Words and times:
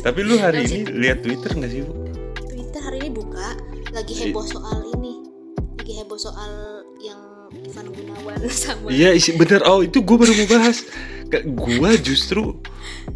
Tapi 0.00 0.20
lu 0.24 0.40
hari 0.40 0.64
ini 0.64 0.78
lihat 0.88 1.20
Twitter 1.20 1.52
nggak 1.52 1.70
sih, 1.70 1.80
Bu? 1.84 1.92
Twitter 2.48 2.80
hari 2.80 2.98
ini 3.04 3.10
buka 3.12 3.56
lagi 3.92 4.14
heboh 4.16 4.44
soal 4.44 4.80
ini. 4.96 5.28
Lagi 5.76 5.92
heboh 6.00 6.16
soal 6.16 6.52
yang 6.98 7.20
Ivan 7.50 7.86
Gunawan 7.90 8.38
sama 8.50 8.88
Iya, 8.88 9.12
isi 9.12 9.36
bener. 9.36 9.60
Oh, 9.66 9.82
itu 9.82 10.00
gue 10.00 10.16
baru 10.16 10.32
mau 10.34 10.48
bahas. 10.50 10.86
Gua 11.54 11.94
justru 11.94 12.58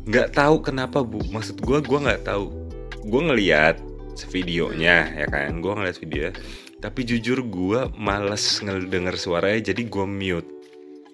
nggak 0.04 0.36
tahu 0.36 0.60
kenapa, 0.60 1.00
Bu. 1.02 1.24
Maksud 1.32 1.64
gua 1.64 1.80
gua 1.80 1.98
nggak 2.04 2.22
tahu. 2.26 2.52
Gua 3.06 3.20
ngeliat 3.32 3.80
videonya, 4.28 5.24
ya 5.24 5.26
kan. 5.26 5.58
Gua 5.58 5.80
ngeliat 5.80 5.98
video. 5.98 6.30
Tapi 6.78 7.00
jujur 7.02 7.40
gua 7.42 7.88
males 7.96 8.60
ngedenger 8.60 9.16
suaranya, 9.16 9.72
jadi 9.72 9.82
gua 9.88 10.04
mute. 10.04 10.46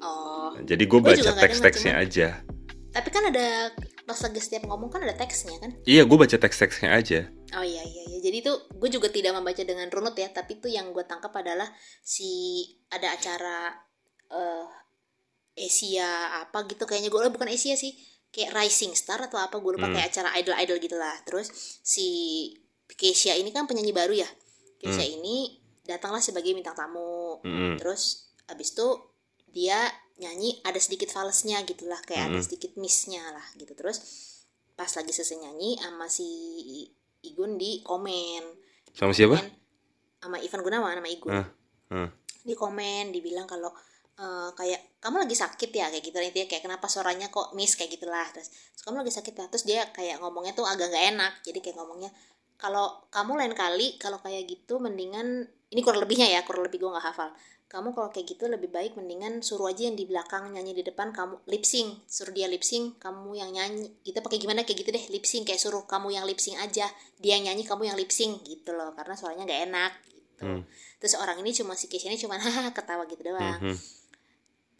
Oh, 0.02 0.58
Jadi 0.60 0.84
gue 0.84 0.98
Gua 1.00 1.14
baca 1.14 1.30
teks-teksnya 1.38 1.94
aja. 1.94 2.42
tapi 2.90 3.06
kan 3.06 3.22
ada 3.30 3.70
pas 4.10 4.18
lagi 4.18 4.40
setiap 4.42 4.66
ngomong 4.66 4.90
kan 4.90 5.06
ada 5.06 5.14
teksnya 5.14 5.54
kan? 5.62 5.70
Iya, 5.86 6.02
gue 6.02 6.18
baca 6.18 6.34
teks-teksnya 6.34 6.90
aja. 6.90 7.30
Oh 7.54 7.62
iya 7.62 7.78
iya 7.86 8.02
iya. 8.10 8.18
Jadi 8.18 8.36
itu 8.42 8.52
gue 8.74 8.90
juga 8.90 9.06
tidak 9.06 9.38
membaca 9.38 9.62
dengan 9.62 9.86
runut 9.86 10.18
ya, 10.18 10.26
tapi 10.34 10.58
itu 10.58 10.66
yang 10.66 10.90
gue 10.90 11.06
tangkap 11.06 11.30
adalah 11.30 11.70
si 12.02 12.62
ada 12.90 13.14
acara 13.14 13.70
eh 14.30 14.66
Asia 15.54 16.40
apa 16.42 16.66
gitu 16.66 16.86
kayaknya 16.86 17.10
gue 17.10 17.20
bukan 17.30 17.50
Asia 17.50 17.78
sih, 17.78 17.94
kayak 18.30 18.54
Rising 18.54 18.94
Star 18.94 19.22
atau 19.22 19.38
apa 19.38 19.58
gue 19.58 19.72
lupa 19.76 19.86
Hmm. 19.86 19.94
kayak 19.94 20.08
acara 20.10 20.30
idol-idol 20.38 20.78
gitulah. 20.82 21.16
Terus 21.22 21.50
si 21.82 22.06
Keisha 22.90 23.38
ini 23.38 23.54
kan 23.54 23.70
penyanyi 23.70 23.94
baru 23.94 24.14
ya. 24.14 24.28
Keisha 24.82 25.04
Hmm. 25.04 25.16
ini 25.22 25.36
datanglah 25.84 26.22
sebagai 26.22 26.54
bintang 26.54 26.74
tamu. 26.78 27.42
Mm-mm. 27.42 27.78
Terus 27.78 28.30
abis 28.46 28.74
itu 28.74 28.88
dia 29.50 29.90
nyanyi 30.20 30.60
ada 30.62 30.76
sedikit 30.76 31.08
falsnya 31.08 31.64
gitulah 31.64 31.98
kayak 32.04 32.28
ada 32.28 32.36
Mm-mm. 32.36 32.46
sedikit 32.46 32.76
missnya 32.76 33.24
lah 33.32 33.46
gitu. 33.56 33.72
Terus 33.72 33.98
pas 34.76 34.88
lagi 34.88 35.12
selesai 35.12 35.40
nyanyi 35.40 35.80
sama 35.80 36.06
si 36.06 36.28
Igun 37.24 37.56
di 37.56 37.80
komen. 37.80 38.44
Sama 38.92 39.12
siapa? 39.16 39.40
Komen 39.40 39.58
sama 40.20 40.36
Ivan 40.36 40.60
Gunawan 40.60 41.00
sama 41.00 41.08
Igun. 41.08 41.32
Ah, 41.32 41.48
ah. 41.96 42.08
di 42.44 42.52
komen 42.52 43.08
dibilang 43.08 43.48
kalau 43.48 43.72
eh, 44.20 44.50
kayak 44.52 45.00
kamu 45.00 45.24
lagi 45.24 45.36
sakit 45.36 45.70
ya? 45.72 45.88
Kayak 45.88 46.04
gitu 46.04 46.16
intinya 46.20 46.46
kayak 46.48 46.62
kenapa 46.68 46.86
suaranya 46.92 47.32
kok 47.32 47.56
miss? 47.56 47.76
Kayak 47.76 47.96
gitulah 47.96 48.28
terus 48.36 48.52
"Terus 48.52 48.82
kamu 48.84 49.00
lagi 49.00 49.12
sakit 49.16 49.34
ya? 49.36 49.44
Terus 49.48 49.64
dia 49.64 49.80
kayak 49.96 50.20
ngomongnya 50.20 50.52
tuh 50.52 50.68
agak 50.68 50.92
nggak 50.92 51.04
enak 51.16 51.32
jadi 51.40 51.58
kayak 51.64 51.76
ngomongnya 51.80 52.12
kalau 52.60 53.00
kamu 53.08 53.40
lain 53.40 53.54
kali 53.56 53.96
kalau 53.96 54.20
kayak 54.20 54.44
gitu 54.44 54.76
mendingan 54.76 55.48
ini 55.72 55.80
kurang 55.80 56.04
lebihnya 56.04 56.28
ya 56.28 56.44
kurang 56.44 56.68
lebih 56.68 56.76
gue 56.84 56.92
nggak 56.92 57.06
hafal 57.08 57.32
kamu 57.70 57.94
kalau 57.94 58.10
kayak 58.10 58.26
gitu 58.28 58.44
lebih 58.44 58.66
baik 58.68 58.92
mendingan 58.92 59.40
suruh 59.40 59.70
aja 59.70 59.86
yang 59.86 59.94
di 59.94 60.02
belakang 60.02 60.50
nyanyi 60.50 60.74
di 60.74 60.82
depan 60.82 61.14
kamu 61.14 61.38
lip 61.46 61.62
sync 61.62 62.02
suruh 62.04 62.30
dia 62.30 62.44
lip 62.44 62.60
sync 62.60 62.98
kamu 62.98 63.30
yang 63.32 63.50
nyanyi 63.50 63.94
kita 64.02 64.18
pakai 64.18 64.36
gimana 64.36 64.66
kayak 64.66 64.82
gitu 64.82 64.90
deh 64.90 65.04
lip 65.08 65.22
sync 65.22 65.46
kayak 65.46 65.56
suruh 65.56 65.84
kamu 65.84 66.10
yang 66.10 66.26
lip 66.26 66.36
sync 66.36 66.58
aja 66.58 66.90
dia 67.16 67.32
yang 67.32 67.46
nyanyi 67.46 67.62
kamu 67.62 67.86
yang 67.86 67.94
lip 67.94 68.10
sync 68.10 68.42
gitu 68.42 68.70
loh 68.70 68.90
karena 68.92 69.14
suaranya 69.14 69.46
nggak 69.46 69.62
enak 69.66 69.92
gitu 70.04 70.18
Hmm. 70.40 70.64
terus 70.96 71.14
orang 71.14 71.36
ini 71.38 71.52
cuma 71.52 71.76
si 71.76 71.84
Keisha 71.84 72.08
ini 72.08 72.16
cuma 72.16 72.34
hahaha 72.34 72.72
ketawa 72.72 73.04
gitu 73.04 73.22
doang 73.22 73.60
Mhm. 73.60 73.76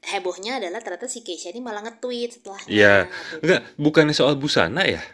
hebohnya 0.03 0.57
adalah 0.57 0.81
ternyata 0.81 1.05
si 1.05 1.21
Keisha 1.21 1.53
ini 1.53 1.61
malah 1.61 1.85
nge-tweet 1.85 2.31
setelahnya 2.33 2.67
Iya. 2.67 2.97
gitu. 3.05 3.45
Enggak, 3.45 3.61
bukannya 3.77 4.15
soal 4.15 4.35
busana 4.35 4.83
ya? 4.83 5.05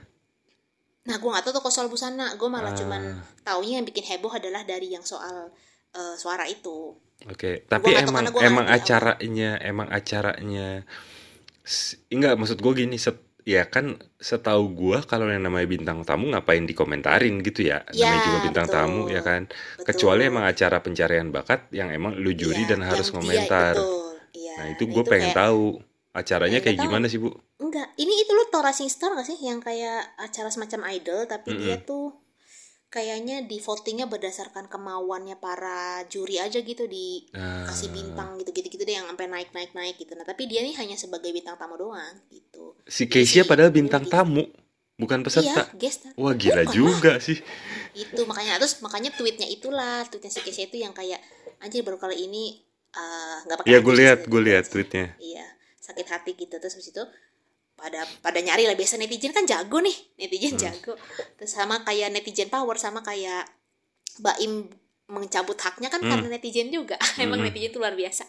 nah 1.02 1.18
gue 1.18 1.28
nggak 1.28 1.44
tahu 1.44 1.54
tuh 1.54 1.62
kok 1.62 1.70
soal 1.70 1.86
busana 1.86 2.34
gue 2.34 2.48
malah 2.48 2.74
Ah. 2.74 2.78
cuman 2.78 3.00
taunya 3.42 3.78
yang 3.78 3.86
bikin 3.86 4.02
heboh 4.02 4.30
adalah 4.32 4.62
dari 4.62 4.90
yang 4.90 5.02
soal 5.02 5.54
eh, 5.94 6.14
suara 6.14 6.42
itu 6.46 6.98
Oke, 7.24 7.64
tapi 7.64 7.90
emang 7.92 8.22
karena 8.22 8.30
gua 8.30 8.40
emang 8.42 8.64
ngerti 8.64 8.76
acaranya 8.86 9.50
emang 9.58 9.88
acaranya 9.88 10.68
enggak 12.08 12.34
maksud 12.34 12.58
gue 12.58 12.72
gini 12.76 12.96
set, 12.96 13.16
ya 13.42 13.66
kan 13.66 13.86
setahu 14.16 14.70
gua 14.70 14.98
kalau 15.00 15.26
yang 15.26 15.42
namanya 15.42 15.66
bintang 15.66 16.02
tamu 16.02 16.30
ngapain 16.30 16.62
dikomentarin 16.62 17.40
gitu 17.40 17.64
ya 17.64 17.82
Ya, 17.90 18.06
namanya 18.06 18.20
juga 18.22 18.38
bintang 18.44 18.66
betul. 18.66 18.76
tamu 18.76 19.00
ya 19.08 19.20
kan 19.20 19.42
Betul. 19.46 19.84
kecuali 19.84 20.22
emang 20.24 20.44
acara 20.44 20.76
pencarian 20.78 21.28
bakat 21.28 21.66
yang 21.70 21.90
emang 21.90 22.14
lu 22.14 22.30
juri 22.32 22.62
Iya, 22.62 22.70
dan 22.70 22.80
harus 22.84 23.08
komentar. 23.08 23.74
Iya, 24.30 24.52
nah 24.54 24.66
itu 24.68 24.84
gue 24.84 25.02
pengen 25.02 25.30
kayak- 25.30 25.38
tahu 25.42 25.62
acaranya 26.12 26.52
Pengen 26.54 26.64
kayak 26.64 26.76
tahu. 26.76 26.84
gimana 26.86 27.06
sih 27.06 27.18
bu 27.18 27.28
enggak 27.58 27.88
ini 27.96 28.14
itu 28.18 28.30
lo 28.30 28.44
tau 28.46 28.60
Rising 28.60 28.86
Star 28.86 29.10
gak 29.12 29.24
sih 29.24 29.38
yang 29.38 29.58
kayak 29.58 30.14
acara 30.16 30.48
semacam 30.48 30.80
idol 30.90 31.24
tapi 31.24 31.50
Mm-mm. 31.50 31.62
dia 31.62 31.76
tuh 31.78 32.14
kayaknya 32.96 33.44
di 33.44 33.60
votingnya 33.60 34.08
berdasarkan 34.08 34.72
kemauannya 34.72 35.36
para 35.36 36.00
juri 36.08 36.40
aja 36.40 36.56
gitu 36.58 36.88
di 36.88 37.28
Ah. 37.30 37.68
kasih 37.68 37.92
bintang 37.92 38.40
gitu 38.40 38.50
gitu 38.50 38.72
gitu 38.72 38.82
deh 38.82 38.96
yang 38.96 39.04
sampai 39.06 39.28
naik 39.28 39.52
naik 39.52 39.70
naik 39.70 40.00
gitu. 40.00 40.16
Nah 40.16 40.24
tapi 40.24 40.48
dia 40.48 40.64
nih 40.64 40.72
hanya 40.74 40.96
sebagai 40.96 41.28
bintang 41.28 41.54
tamu 41.54 41.76
doang 41.76 42.16
gitu. 42.28 42.72
Si 42.88 43.04
Keisha 43.04 43.44
si- 43.44 43.44
padahal 43.44 43.68
bintang 43.68 44.02
iya. 44.02 44.12
tamu 44.16 44.48
bukan 44.96 45.20
iya 45.20 45.26
peserta. 45.28 45.62
Guest 45.76 46.08
star. 46.08 46.12
wah 46.16 46.32
gila 46.32 46.64
Bukan, 46.64 46.72
juga 46.72 47.12
sih. 47.20 47.36
Itu 47.92 48.24
makanya 48.24 48.56
terus 48.56 48.80
makanya 48.80 49.12
tweetnya 49.12 49.44
itulah 49.46 50.08
tweetnya 50.08 50.32
si 50.32 50.40
Keisha 50.40 50.64
itu 50.64 50.80
yang 50.80 50.96
kayak 50.96 51.20
anjir 51.60 51.84
baru 51.84 52.00
kali 52.00 52.24
ini 52.24 52.64
eh, 52.90 53.36
nggak 53.44 53.56
pakai 53.60 53.70
ya 53.70 53.78
gue 53.84 53.94
lihat 53.94 54.18
gue 54.24 54.40
lihat 54.40 54.64
tweetnya. 54.66 55.12
Iya 55.20 55.44
sakit 55.78 56.06
hati 56.08 56.32
gitu. 56.32 56.56
Terus 56.56 56.72
habis 56.72 56.88
itu 56.88 57.04
pada 57.76 58.02
pada 58.24 58.40
nyari 58.40 58.64
lah 58.64 58.72
biasa 58.72 58.96
netizen 58.96 59.36
kan 59.36 59.44
jago 59.44 59.78
nih 59.78 59.94
netizen 60.16 60.56
Hmm. 60.56 60.62
jago 60.64 60.92
terus 61.36 61.52
sama 61.52 61.84
kayak 61.84 62.08
netizen 62.10 62.48
power 62.48 62.74
sama 62.74 63.04
kayak 63.04 63.44
Baim 64.16 64.64
mencabut 65.06 65.54
haknya 65.60 65.92
kan 65.92 66.00
Hmm. 66.00 66.08
karena 66.08 66.28
netizen 66.32 66.72
juga 66.72 66.96
emang 67.22 67.44
Hmm. 67.44 67.52
netizen 67.52 67.70
tuh 67.70 67.84
luar 67.84 67.92
biasa 67.92 68.24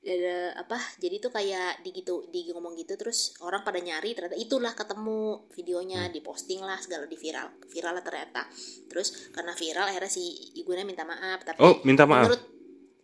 Ada 0.00 0.56
apa 0.56 0.80
jadi 0.96 1.20
tuh 1.20 1.28
kayak 1.28 1.84
di 1.84 1.92
gitu 1.92 2.24
di 2.32 2.48
ngomong 2.48 2.72
gitu 2.72 2.96
terus 2.96 3.36
orang 3.44 3.60
pada 3.60 3.76
nyari 3.76 4.16
ternyata 4.16 4.32
itulah 4.32 4.72
ketemu 4.72 5.44
videonya 5.52 6.08
Hmm. 6.08 6.12
diposting 6.12 6.60
lah 6.60 6.80
segala 6.80 7.04
di 7.04 7.20
viral 7.20 7.52
viral 7.68 7.92
lah 7.96 8.04
ternyata 8.04 8.48
terus 8.88 9.28
karena 9.28 9.52
viral 9.52 9.92
akhirnya 9.92 10.08
si 10.08 10.24
ibunya 10.56 10.88
minta 10.88 11.04
maaf 11.04 11.44
tapi 11.44 11.60
oh 11.60 11.84
minta 11.84 12.08
maaf 12.08 12.32
menurut 12.32 12.44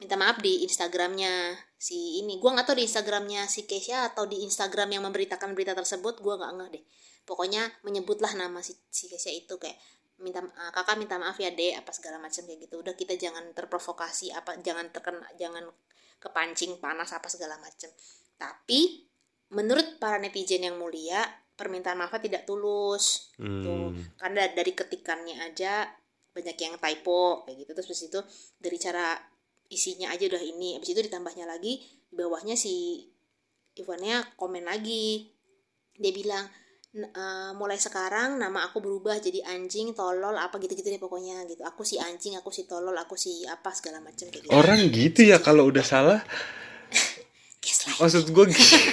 minta 0.01 0.15
maaf 0.17 0.41
di 0.41 0.65
Instagramnya 0.67 1.57
si 1.77 2.21
ini. 2.21 2.37
Gua 2.41 2.57
nggak 2.57 2.73
tahu 2.73 2.77
di 2.81 2.85
Instagramnya 2.85 3.49
si 3.49 3.65
Keisha 3.65 4.09
atau 4.13 4.29
di 4.29 4.45
Instagram 4.45 4.97
yang 4.97 5.03
memberitakan 5.09 5.53
berita 5.53 5.73
tersebut 5.73 6.21
gua 6.21 6.37
nggak 6.41 6.53
ngeh 6.57 6.69
deh. 6.81 6.85
Pokoknya 7.27 7.67
menyebutlah 7.83 8.33
nama 8.39 8.63
si, 8.63 8.77
si 8.93 9.11
Keisha 9.11 9.33
itu 9.33 9.57
kayak 9.59 9.77
minta 10.17 10.41
"Ah, 10.57 10.73
kakak 10.73 10.97
minta 10.97 11.21
maaf 11.21 11.37
ya 11.37 11.53
deh 11.53 11.77
apa 11.77 11.93
segala 11.93 12.17
macam 12.17 12.45
kayak 12.49 12.69
gitu. 12.69 12.81
Udah 12.81 12.95
kita 12.97 13.17
jangan 13.21 13.53
terprovokasi 13.53 14.33
apa 14.33 14.57
jangan 14.65 14.89
terkena 14.89 15.29
jangan 15.37 15.69
kepancing 16.21 16.81
panas 16.81 17.13
apa 17.13 17.29
segala 17.29 17.61
macam. 17.61 17.93
Tapi 18.41 19.05
menurut 19.53 20.01
para 20.01 20.17
netizen 20.17 20.65
yang 20.65 20.81
mulia 20.81 21.23
permintaan 21.57 21.97
maafnya 21.97 22.21
tidak 22.29 22.43
tulus 22.45 23.33
gitu. 23.41 23.97
Hmm. 23.97 23.97
karena 24.21 24.53
dari 24.53 24.77
ketikannya 24.77 25.41
aja 25.41 25.89
banyak 26.37 26.57
yang 26.57 26.77
typo 26.77 27.45
kayak 27.45 27.57
gitu. 27.65 27.73
Terus 27.73 28.01
itu 28.09 28.21
dari 28.61 28.77
cara 28.77 29.17
isinya 29.69 30.11
aja 30.11 30.27
udah 30.27 30.43
ini. 30.43 30.75
Habis 30.77 30.95
itu 30.95 31.01
ditambahnya 31.05 31.45
lagi 31.45 31.81
di 31.83 32.15
bawahnya 32.15 32.55
si 32.55 33.07
Ivannya 33.77 34.37
komen 34.41 34.65
lagi. 34.65 35.29
Dia 35.97 36.13
bilang 36.13 36.45
"N- 36.97 37.13
eh, 37.13 37.53
mulai 37.53 37.77
sekarang 37.77 38.41
nama 38.41 38.65
aku 38.65 38.81
berubah 38.81 39.21
jadi 39.21 39.45
anjing 39.45 39.93
tolol 39.93 40.33
apa 40.37 40.57
gitu-gitu 40.57 40.89
deh 40.89 41.01
pokoknya 41.01 41.45
gitu. 41.45 41.61
Aku 41.65 41.85
si 41.85 42.01
anjing 42.01 42.37
aku 42.41 42.49
si 42.49 42.65
tolol 42.65 42.97
aku 42.97 43.21
si 43.21 43.45
apa 43.45 43.73
segala 43.77 44.01
macam 44.01 44.29
kayak 44.33 44.49
gitu. 44.49 44.53
Orang 44.53 44.81
gitu 44.89 45.21
ya 45.25 45.37
kalau 45.41 45.69
udah 45.69 45.85
salah? 45.85 46.21
Maksud 48.01 48.31
gue 48.31 48.45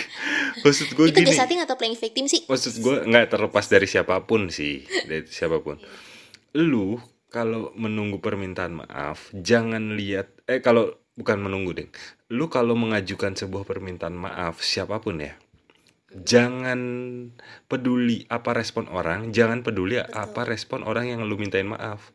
maksud 0.65 0.87
gue 0.95 1.05
itu 1.09 1.17
gini. 1.21 1.29
Gaslighting 1.33 1.61
atau 1.61 1.75
playing 1.77 1.97
victim 1.97 2.25
sih. 2.25 2.45
Maksud 2.45 2.73
gue 2.81 2.95
nggak 3.05 3.25
terlepas 3.29 3.65
dari 3.69 3.85
siapa 3.85 4.21
pun 4.25 4.49
sih 4.49 4.85
dari 5.05 5.25
siapa 5.29 5.61
pun. 5.61 5.77
Lu 6.57 6.97
kalau 7.33 7.73
menunggu 7.73 8.21
permintaan 8.21 8.85
maaf 8.85 9.33
jangan 9.33 9.97
lihat 9.97 10.29
eh 10.45 10.61
kalau 10.61 10.93
bukan 11.17 11.41
menunggu 11.41 11.73
deh 11.73 11.89
lu 12.29 12.45
kalau 12.53 12.77
mengajukan 12.77 13.33
sebuah 13.33 13.65
permintaan 13.65 14.13
maaf 14.13 14.61
siapa 14.61 15.01
pun 15.01 15.17
ya 15.17 15.33
jangan 16.13 16.79
peduli 17.65 18.29
apa 18.29 18.53
respon 18.53 18.85
orang 18.85 19.33
jangan 19.33 19.65
peduli 19.65 19.97
Betul. 19.97 20.13
apa 20.13 20.41
respon 20.45 20.85
orang 20.85 21.09
yang 21.09 21.25
lu 21.25 21.33
mintain 21.41 21.65
maaf 21.65 22.13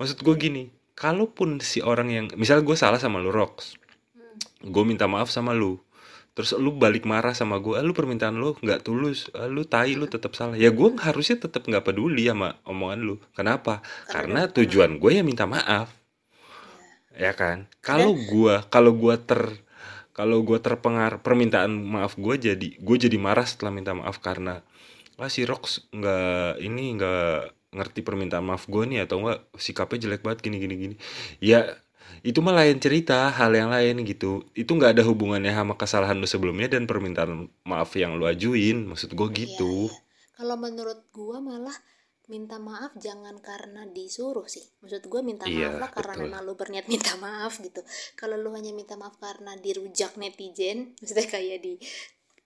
maksud 0.00 0.24
gue 0.24 0.34
gini 0.40 0.72
kalaupun 0.96 1.60
si 1.60 1.84
orang 1.84 2.08
yang 2.08 2.26
misal 2.40 2.64
gue 2.64 2.72
salah 2.72 2.96
sama 2.96 3.20
lu 3.20 3.28
Rox 3.28 3.76
Hmm. 4.64 4.72
gue 4.72 4.84
minta 4.88 5.04
maaf 5.04 5.28
sama 5.28 5.52
lu 5.52 5.83
terus 6.34 6.50
lu 6.58 6.74
balik 6.74 7.06
marah 7.06 7.30
sama 7.30 7.62
gue 7.62 7.78
lu 7.78 7.94
permintaan 7.94 8.34
lu 8.34 8.58
nggak 8.58 8.82
tulus 8.82 9.30
Ah, 9.30 9.46
lu 9.46 9.62
tai 9.62 9.94
lu 9.94 10.10
tetap 10.10 10.34
salah. 10.34 10.58
Ya 10.58 10.74
gue 10.74 10.90
harusnya 10.98 11.38
tetap 11.38 11.64
nggak 11.64 11.86
peduli 11.86 12.26
sama 12.26 12.58
omongan 12.66 13.00
lu. 13.00 13.16
Kenapa? 13.38 13.80
Karena 14.10 14.50
tujuan 14.50 14.98
gue 14.98 15.10
ya 15.14 15.22
minta 15.22 15.46
maaf. 15.46 15.94
Ya 17.14 17.30
kan? 17.38 17.70
Kalau 17.78 18.18
gue 18.18 18.54
kalau 18.66 18.92
gue 18.98 19.14
ter 19.22 19.62
kalau 20.14 20.42
gue 20.46 20.58
terpengaruh 20.58 21.22
permintaan 21.22 21.70
maaf 21.70 22.14
gue 22.18 22.34
jadi 22.38 22.68
gue 22.78 22.96
jadi 22.98 23.18
marah 23.18 23.46
setelah 23.46 23.74
minta 23.74 23.94
maaf 23.94 24.22
karena 24.22 24.62
ah 25.18 25.30
si 25.30 25.46
Rox 25.46 25.90
nggak 25.94 26.62
ini 26.62 26.98
nggak 26.98 27.38
ngerti 27.74 28.00
permintaan 28.06 28.46
maaf 28.46 28.66
gue 28.70 28.82
nih 28.86 29.06
atau 29.06 29.22
enggak 29.22 29.46
sikapnya 29.58 30.06
jelek 30.06 30.22
banget 30.22 30.42
gini 30.42 30.56
gini 30.62 30.74
gini. 30.74 30.96
Ya 31.42 31.78
itu 32.24 32.40
mah 32.40 32.56
lain 32.56 32.80
cerita 32.80 33.28
hal 33.28 33.52
yang 33.52 33.68
lain 33.68 34.00
gitu. 34.02 34.48
Itu 34.52 34.74
nggak 34.74 34.96
ada 34.96 35.02
hubungannya 35.04 35.52
sama 35.52 35.76
kesalahan 35.76 36.16
lu 36.16 36.24
sebelumnya 36.24 36.72
dan 36.72 36.88
permintaan 36.88 37.46
maaf 37.64 37.92
yang 37.94 38.16
lu 38.16 38.24
ajuin. 38.24 38.88
Maksud 38.88 39.12
gue 39.12 39.28
gitu. 39.36 39.88
Iya, 39.88 39.92
iya. 39.92 40.34
kalau 40.34 40.56
menurut 40.56 41.00
gua 41.12 41.38
malah 41.38 41.76
minta 42.24 42.56
maaf 42.56 42.96
jangan 42.96 43.36
karena 43.44 43.84
disuruh 43.86 44.48
sih. 44.48 44.64
Maksud 44.80 45.04
gua 45.06 45.20
minta 45.20 45.44
Iya, 45.44 45.76
maaf 45.76 45.80
lah 45.84 45.90
karena 45.92 46.12
betul. 46.16 46.24
memang 46.24 46.40
lu 46.48 46.52
berniat 46.56 46.86
minta 46.88 47.12
maaf 47.20 47.60
gitu. 47.60 47.84
Kalau 48.16 48.40
lu 48.40 48.48
hanya 48.56 48.72
minta 48.72 48.96
maaf 48.96 49.20
karena 49.20 49.52
dirujak 49.60 50.16
netizen 50.16 50.90
maksudnya 50.98 51.28
kayak 51.28 51.60
di 51.60 51.76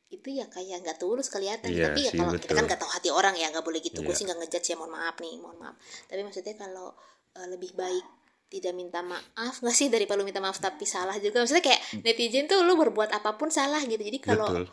itu 0.08 0.28
ya 0.40 0.48
kayak 0.48 0.82
nggak 0.82 0.98
tulus 0.98 1.28
kelihatan. 1.28 1.68
Iya 1.68 1.92
tapi 1.92 2.00
ya 2.00 2.10
sih, 2.10 2.18
kalau 2.18 2.32
kita 2.34 2.52
kan 2.56 2.64
nggak 2.64 2.80
tahu 2.80 2.90
hati 2.90 3.08
orang 3.12 3.36
ya 3.36 3.52
nggak 3.52 3.62
boleh 3.62 3.78
gitu. 3.78 4.00
Gue 4.02 4.10
Iya. 4.10 4.18
sih 4.18 4.24
nggak 4.26 4.38
ngejudge 4.40 4.68
ya 4.72 4.76
mohon 4.80 4.92
maaf 4.96 5.16
nih 5.20 5.36
mohon 5.38 5.58
maaf. 5.60 5.76
Tapi 6.10 6.20
maksudnya 6.24 6.54
kalau 6.56 6.96
eh, 7.36 7.46
lebih 7.46 7.76
baik 7.76 8.04
tidak 8.48 8.72
minta 8.72 9.04
maaf 9.04 9.60
nggak 9.60 9.76
sih? 9.76 9.92
Daripada 9.92 10.20
lu 10.20 10.26
minta 10.26 10.40
maaf 10.40 10.56
tapi 10.58 10.88
salah 10.88 11.14
juga. 11.20 11.44
Maksudnya 11.44 11.64
kayak 11.64 11.80
netizen 12.02 12.48
tuh 12.48 12.64
lu 12.64 12.74
berbuat 12.80 13.12
apa 13.12 13.36
pun 13.36 13.52
salah 13.52 13.80
gitu. 13.84 14.00
Jadi 14.00 14.18
kalau 14.18 14.64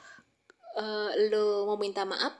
eh, 0.80 1.10
lu 1.30 1.68
mau 1.68 1.77
minta 1.80 2.07
maaf 2.07 2.33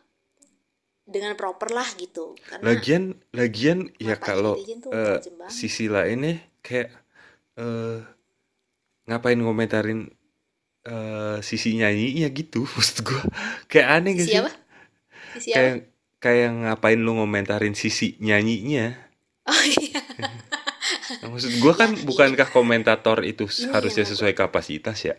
dengan 1.06 1.38
proper 1.38 1.70
lah 1.76 1.86
gitu. 2.00 2.34
Karena 2.48 2.66
lagian 2.66 3.14
lagian 3.36 3.92
ya 4.00 4.16
kalau 4.18 4.58
banget. 4.58 5.52
sisi 5.52 5.86
lainnya 5.92 6.42
kayak 6.64 6.90
eh 7.56 8.00
ngapain 9.06 9.38
ngomentarin 9.38 10.10
eh 10.86 11.38
sisi 11.46 11.78
nyanyinya 11.78 12.32
gitu 12.32 12.66
maksud 12.74 13.06
gua. 13.06 13.22
Kayak 13.70 13.88
aneh 14.02 14.12
gak 14.18 14.26
sih? 14.26 14.34
siapa 14.40 14.52
Si 15.36 15.52
siapa 15.52 15.56
kayak 15.60 15.76
kayak 16.24 16.50
ngapain 16.64 17.00
lu 17.04 17.12
ngomentarin 17.20 17.76
sisi 17.78 18.16
nyanyinya? 18.24 18.96
Oh 19.46 19.64
iya 19.68 19.85
maksud 21.30 21.51
gua 21.60 21.74
kan 21.75 21.92
bukankah 21.94 22.50
komentator 22.50 23.22
itu 23.25 23.45
Ini 23.45 23.72
harusnya 23.74 24.04
yang 24.06 24.12
sesuai 24.16 24.33
kapasitas 24.33 24.98
ya 25.06 25.18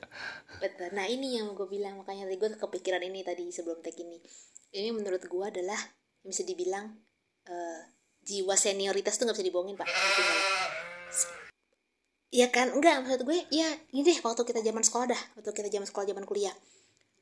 Betul. 0.57 0.89
Nah 0.97 1.05
ini 1.05 1.37
yang 1.37 1.53
gue 1.53 1.69
bilang 1.69 2.01
makanya 2.01 2.25
tadi 2.25 2.41
gue 2.41 2.51
kepikiran 2.57 3.05
ini 3.05 3.21
tadi 3.21 3.45
sebelum 3.53 3.85
tag 3.85 3.93
ini. 4.01 4.17
Ini 4.73 4.89
menurut 4.89 5.21
gue 5.21 5.45
adalah 5.45 5.77
bisa 6.25 6.49
dibilang 6.49 6.97
eh, 7.45 7.81
jiwa 8.25 8.57
senioritas 8.57 9.21
tuh 9.21 9.29
nggak 9.29 9.37
bisa 9.37 9.47
dibohongin 9.53 9.77
pak. 9.77 9.85
Ngerti 9.85 10.21
nggak 10.25 10.37
lo? 10.37 10.47
Ya 12.33 12.49
kan 12.49 12.73
enggak 12.73 13.05
maksud 13.05 13.29
gue 13.29 13.39
ya 13.53 13.69
ini 13.93 14.01
deh 14.01 14.17
waktu 14.25 14.43
kita 14.49 14.65
zaman 14.65 14.81
sekolah 14.81 15.07
dah 15.13 15.23
waktu 15.37 15.53
kita 15.53 15.69
zaman 15.69 15.87
sekolah 15.87 16.09
zaman 16.09 16.25
kuliah 16.25 16.57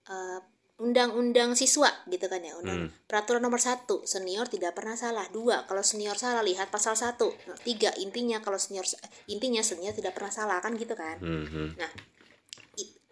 Eh, 0.04 0.40
undang-undang 0.76 1.54
siswa 1.54 1.86
gitu 2.06 2.26
kan 2.26 2.38
ya 2.38 2.54
undang 2.54 2.76
Hmm. 2.76 2.90
peraturan 3.06 3.38
nomor 3.38 3.58
satu 3.58 4.02
senior 4.04 4.46
tidak 4.46 4.74
pernah 4.74 4.94
salah 4.94 5.22
dua 5.28 5.62
kalau 5.64 5.80
senior 5.80 6.14
salah 6.14 6.42
lihat 6.42 6.66
pasal 6.68 6.94
satu 6.94 7.30
Nah, 7.46 7.58
tiga 7.62 7.94
intinya 7.96 8.42
kalau 8.42 8.58
senior 8.58 8.82
eh, 8.82 9.10
intinya 9.28 9.62
senior 9.62 9.90
tidak 9.90 10.12
pernah 10.12 10.30
salah 10.30 10.58
kan 10.58 10.74
gitu 10.74 10.92
kan 10.92 11.22
Mhm. 11.22 11.78
Nah, 11.78 11.90
i- 11.94 12.13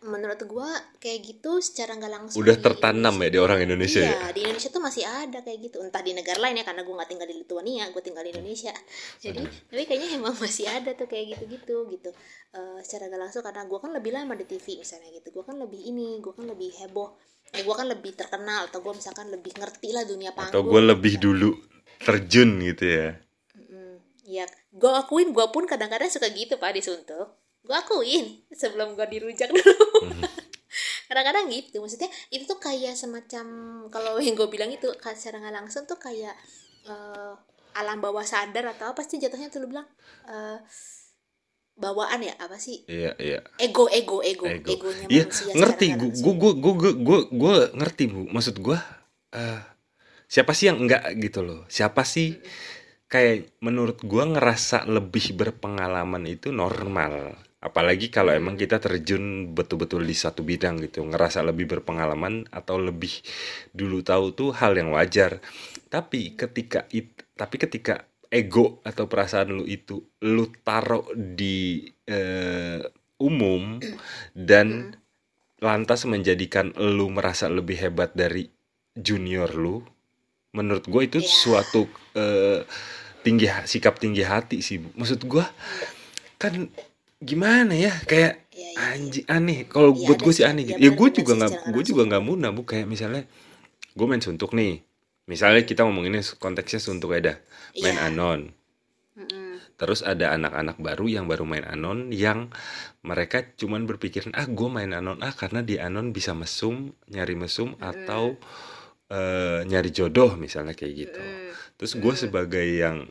menurut 0.02 0.40
gua 0.44 0.66
kayak 0.99 1.22
gitu 1.22 1.62
secara 1.62 1.94
nggak 1.94 2.12
langsung 2.12 2.43
udah 2.43 2.56
di 2.58 2.62
tertanam 2.62 3.14
ya 3.19 3.28
di 3.31 3.38
orang 3.38 3.62
Indonesia 3.62 4.02
Iya, 4.02 4.19
ya 4.19 4.28
di 4.34 4.40
Indonesia 4.43 4.70
tuh 4.70 4.82
masih 4.82 5.04
ada 5.06 5.38
kayak 5.40 5.58
gitu. 5.62 5.78
Entah 5.78 6.02
di 6.02 6.12
negara 6.12 6.38
lain 6.43 6.58
ya 6.58 6.64
karena 6.66 6.82
gua 6.82 6.94
nggak 7.02 7.10
tinggal 7.10 7.28
di 7.31 7.37
Lithuania, 7.38 7.84
gua 7.90 8.02
tinggal 8.02 8.22
di 8.26 8.31
Indonesia. 8.34 8.75
Jadi, 9.19 9.40
tapi 9.43 9.82
kayaknya 9.87 10.08
emang 10.19 10.34
masih 10.43 10.66
ada 10.66 10.90
tuh 10.93 11.06
kayak 11.06 11.38
gitu-gitu 11.38 11.76
gitu. 11.88 12.10
Eh, 12.52 12.78
secara 12.82 13.06
nggak 13.06 13.22
langsung 13.22 13.43
karena 13.43 13.62
gua 13.64 13.78
kan 13.78 13.90
lebih 13.94 14.10
lama 14.10 14.34
di 14.34 14.44
TV 14.44 14.66
misalnya 14.76 15.08
gitu. 15.14 15.28
Gua 15.31 15.44
kan 15.46 15.56
lebih 15.56 15.81
ini, 15.81 16.19
gua 16.19 16.34
kan 16.34 16.44
lebih 16.44 16.70
heboh. 16.82 17.14
Eh, 17.52 17.62
gua 17.62 17.75
kan 17.78 17.87
lebih 17.87 18.12
terkenal 18.12 18.66
atau 18.66 18.82
gua 18.82 18.93
misalkan 18.93 19.31
lebih 19.31 19.55
ngerti 19.55 19.94
lah 19.94 20.02
dunia 20.02 20.34
panggung. 20.34 20.50
atau 20.50 20.62
gue 20.64 20.82
lebih 20.82 21.14
dulu 21.19 21.50
terjun 21.98 22.58
gitu 22.60 22.84
ya 22.84 23.08
Mm, 23.52 23.96
Iya, 24.22 24.44
gue 24.72 24.90
akuin 24.90 25.34
gue 25.34 25.46
pun 25.50 25.66
kadang-kadang 25.66 26.08
suka 26.08 26.31
gitu 26.31 26.56
pak 26.56 26.72
disuntuk. 26.72 27.41
Gue 27.62 27.76
akuin 27.78 28.42
sebelum 28.50 28.94
gue 28.94 29.06
dirujak 29.08 29.50
dulu. 29.54 29.74
kadang-kadang 31.06 31.52
gitu, 31.52 31.84
maksudnya 31.84 32.08
itu 32.32 32.48
tuh 32.48 32.56
kayak 32.56 32.96
semacam 32.96 33.44
kalau 33.92 34.16
yang 34.16 34.32
gue 34.32 34.48
bilang 34.48 34.72
itu 34.72 34.88
secara 34.96 35.44
nggak 35.44 35.52
langsung 35.60 35.84
tuh 35.84 36.00
kayak 36.00 36.32
eh, 36.88 37.32
alam 37.76 38.00
bawah 38.00 38.24
sadar 38.24 38.72
atau 38.72 38.96
apa 38.96 39.04
sih 39.04 39.20
jatuhnya 39.20 39.52
tuh 39.52 39.60
lu 39.62 39.76
bilang? 39.76 39.84
Eh, 40.24 40.58
bawaan 41.76 42.24
ya? 42.24 42.32
Apa 42.40 42.56
sih? 42.56 42.84
Iya 42.88 43.12
iya. 43.20 43.40
Ego 43.60 43.88
ego 43.92 44.24
ego, 44.24 44.48
Ego. 44.48 44.72
egonya 44.72 45.06
Iya, 45.08 45.24
manusia 45.28 45.52
ngerti. 45.52 45.86
gue 45.96 46.34
gue 46.34 46.52
gue 46.56 46.72
gue 46.80 46.92
gue 46.96 47.18
gue 47.28 47.54
ngerti 47.76 48.04
bu. 48.08 48.20
Maksud 48.32 48.56
gue 48.60 48.78
eh 49.32 49.60
siapa 50.28 50.52
sih 50.56 50.72
yang 50.72 50.80
enggak 50.80 51.12
gitu 51.20 51.44
loh? 51.44 51.68
Siapa 51.68 52.08
sih 52.08 52.40
kayak 53.08 53.60
menurut 53.60 54.00
gue 54.00 54.24
ngerasa 54.24 54.88
lebih 54.88 55.36
berpengalaman 55.36 56.24
itu 56.24 56.48
normal 56.48 57.36
apalagi 57.62 58.10
kalau 58.10 58.34
emang 58.34 58.58
kita 58.58 58.82
terjun 58.82 59.54
betul-betul 59.54 60.02
di 60.02 60.18
satu 60.18 60.42
bidang 60.42 60.82
gitu 60.82 61.06
ngerasa 61.06 61.46
lebih 61.46 61.70
berpengalaman 61.78 62.50
atau 62.50 62.76
lebih 62.82 63.22
dulu 63.70 64.02
tahu 64.02 64.34
tuh 64.34 64.50
hal 64.50 64.74
yang 64.74 64.90
wajar. 64.90 65.38
Tapi 65.86 66.34
ketika 66.34 66.90
it, 66.90 67.22
tapi 67.38 67.62
ketika 67.62 68.02
ego 68.32 68.82
atau 68.82 69.06
perasaan 69.06 69.54
lu 69.54 69.64
itu 69.68 70.02
lu 70.26 70.50
taruh 70.66 71.06
di 71.14 71.86
eh, 72.08 72.82
umum 73.22 73.78
dan 74.34 74.96
lantas 75.62 76.08
menjadikan 76.10 76.74
lu 76.74 77.12
merasa 77.14 77.46
lebih 77.46 77.78
hebat 77.78 78.10
dari 78.18 78.50
junior 78.98 79.54
lu 79.54 79.84
menurut 80.52 80.84
gue 80.88 81.02
itu 81.06 81.20
Iya. 81.22 81.28
suatu 81.28 81.86
eh, 82.18 82.66
tinggi 83.22 83.46
sikap 83.68 84.00
tinggi 84.02 84.26
hati 84.26 84.58
sih 84.64 84.82
maksud 84.82 85.22
gue 85.28 85.44
kan 86.40 86.66
gimana 87.22 87.72
ya 87.74 87.92
kayak 88.04 88.32
Iya, 88.52 88.69
iya, 88.69 88.69
iya. 88.69 88.92
anjing 88.98 89.26
aneh 89.32 89.58
kalau 89.64 89.96
Iya, 89.96 90.04
buat 90.12 90.19
ada 90.20 90.24
gue 90.28 90.34
sih. 90.36 90.44
aneh 90.44 90.62
Iya, 90.66 90.70
gitu 90.76 90.80
ya 90.84 90.90
gue 90.92 91.08
juga 91.22 91.32
nggak 91.40 91.52
gue 91.72 91.82
juga 91.88 92.02
nggak 92.10 92.24
muna 92.24 92.48
bu 92.52 92.62
kayak 92.69 92.86
misalnya 92.90 93.22
gue 93.96 94.06
main 94.08 94.20
suntuk 94.20 94.52
nih 94.52 94.82
misalnya 95.24 95.62
kita 95.64 95.86
ngomonginnya 95.86 96.20
konteksnya 96.36 96.80
suntuk 96.82 97.14
aja 97.16 97.32
dah. 97.32 97.36
main 97.80 97.96
Iya. 97.96 98.08
anon. 98.10 98.40
Terus 99.72 100.04
ada 100.06 100.30
anak-anak 100.36 100.78
baru 100.78 101.10
yang 101.10 101.26
baru 101.26 101.42
main 101.42 101.66
anon 101.66 102.12
yang 102.14 102.52
mereka 103.02 103.42
cuman 103.58 103.82
berpikiran 103.88 104.30
ah 104.36 104.46
gue 104.46 104.69
main 104.70 104.92
anon 104.94 105.19
ah 105.26 105.34
karena 105.34 105.58
di 105.64 105.74
anon 105.80 106.14
bisa 106.14 106.36
mesum 106.38 106.92
nyari 107.10 107.34
mesum 107.34 107.74
atau 107.82 108.36
eh, 109.10 109.60
nyari 109.66 109.91
jodoh 109.91 110.38
misalnya 110.38 110.72
kayak 110.72 110.94
gitu. 111.08 111.20
Mm. 111.20 111.50
Terus 111.81 111.93
gue 111.98 112.14
sebagai 112.14 112.64
yang 112.64 113.05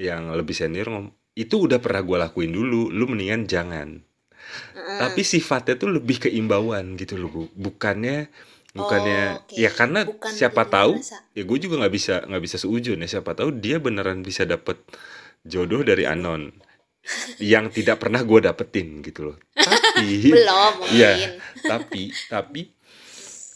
yang 0.00 0.32
lebih 0.32 0.56
senior 0.56 0.88
ngom 0.88 1.06
itu 1.36 1.68
udah 1.68 1.78
pernah 1.78 2.02
gue 2.02 2.16
lakuin 2.18 2.50
dulu, 2.50 2.88
lu 2.90 3.04
mendingan 3.06 3.44
jangan. 3.46 3.88
Mm-mm. 4.74 4.98
Tapi 4.98 5.22
sifatnya 5.22 5.74
tuh 5.76 5.90
lebih 5.92 6.28
keimbauan 6.28 6.96
gitu 6.96 7.18
loh 7.18 7.30
bu, 7.30 7.42
bukannya 7.54 8.30
bukannya 8.72 9.20
Oh, 9.32 9.40
oke. 9.40 9.56
ya 9.56 9.70
karena 9.72 10.04
Bukan 10.04 10.28
siapa 10.30 10.68
tahu 10.68 11.00
rasa. 11.00 11.24
ya 11.32 11.42
gue 11.42 11.58
juga 11.58 11.80
nggak 11.80 11.94
bisa 11.96 12.14
nggak 12.28 12.42
bisa 12.44 12.56
seujun 12.60 13.00
ya 13.00 13.08
siapa 13.08 13.32
tahu 13.32 13.56
dia 13.56 13.80
beneran 13.80 14.20
bisa 14.20 14.44
dapet 14.44 14.76
jodoh 15.42 15.80
dari 15.80 16.04
anon 16.04 16.52
yang 17.40 17.72
tidak 17.72 18.04
pernah 18.04 18.20
gue 18.20 18.36
dapetin 18.44 19.00
gitu 19.00 19.32
loh 19.32 19.36
tapi 19.56 20.28
belum 20.36 20.72
mungkin 20.84 20.92
Iya. 20.92 21.12
tapi 21.72 22.02
tapi 22.28 22.62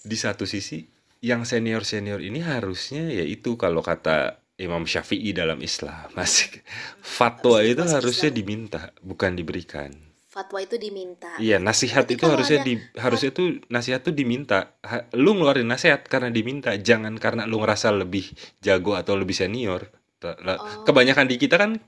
di 0.01 0.17
satu 0.17 0.49
sisi 0.49 0.89
yang 1.21 1.45
senior 1.45 1.85
senior 1.85 2.25
ini 2.25 2.41
harusnya 2.41 3.05
ya 3.13 3.25
itu 3.25 3.61
kalau 3.61 3.85
kata 3.85 4.40
Imam 4.61 4.85
Syafi'i 4.85 5.33
dalam 5.33 5.59
Islam 5.65 6.13
masih 6.19 6.61
fatwa 7.01 7.65
itu 7.65 7.81
harusnya 7.81 8.29
Islam. 8.29 8.39
diminta 8.39 8.81
bukan 9.01 9.33
diberikan 9.33 9.91
fatwa 10.31 10.63
itu 10.63 10.79
diminta 10.79 11.35
Iya, 11.43 11.59
nasihat 11.59 12.07
Tapi 12.07 12.15
itu 12.15 12.25
harusnya 12.31 12.63
ada 12.63 12.69
di 12.71 12.75
harusnya 13.03 13.31
tuh 13.35 13.59
nasihat 13.67 14.01
tuh 14.07 14.15
diminta. 14.15 14.79
Ha- 14.87 15.11
lu 15.19 15.35
ngeluarin 15.35 15.67
nasihat 15.67 16.07
karena 16.07 16.31
diminta, 16.31 16.71
jangan 16.79 17.19
karena 17.19 17.51
lu 17.51 17.59
ngerasa 17.59 17.91
lebih 17.91 18.31
jago 18.63 18.95
atau 18.95 19.19
lebih 19.19 19.35
senior. 19.35 19.91
Oh. 20.23 20.87
Kebanyakan 20.87 21.27
di 21.27 21.35
kita 21.35 21.59
kan 21.59 21.83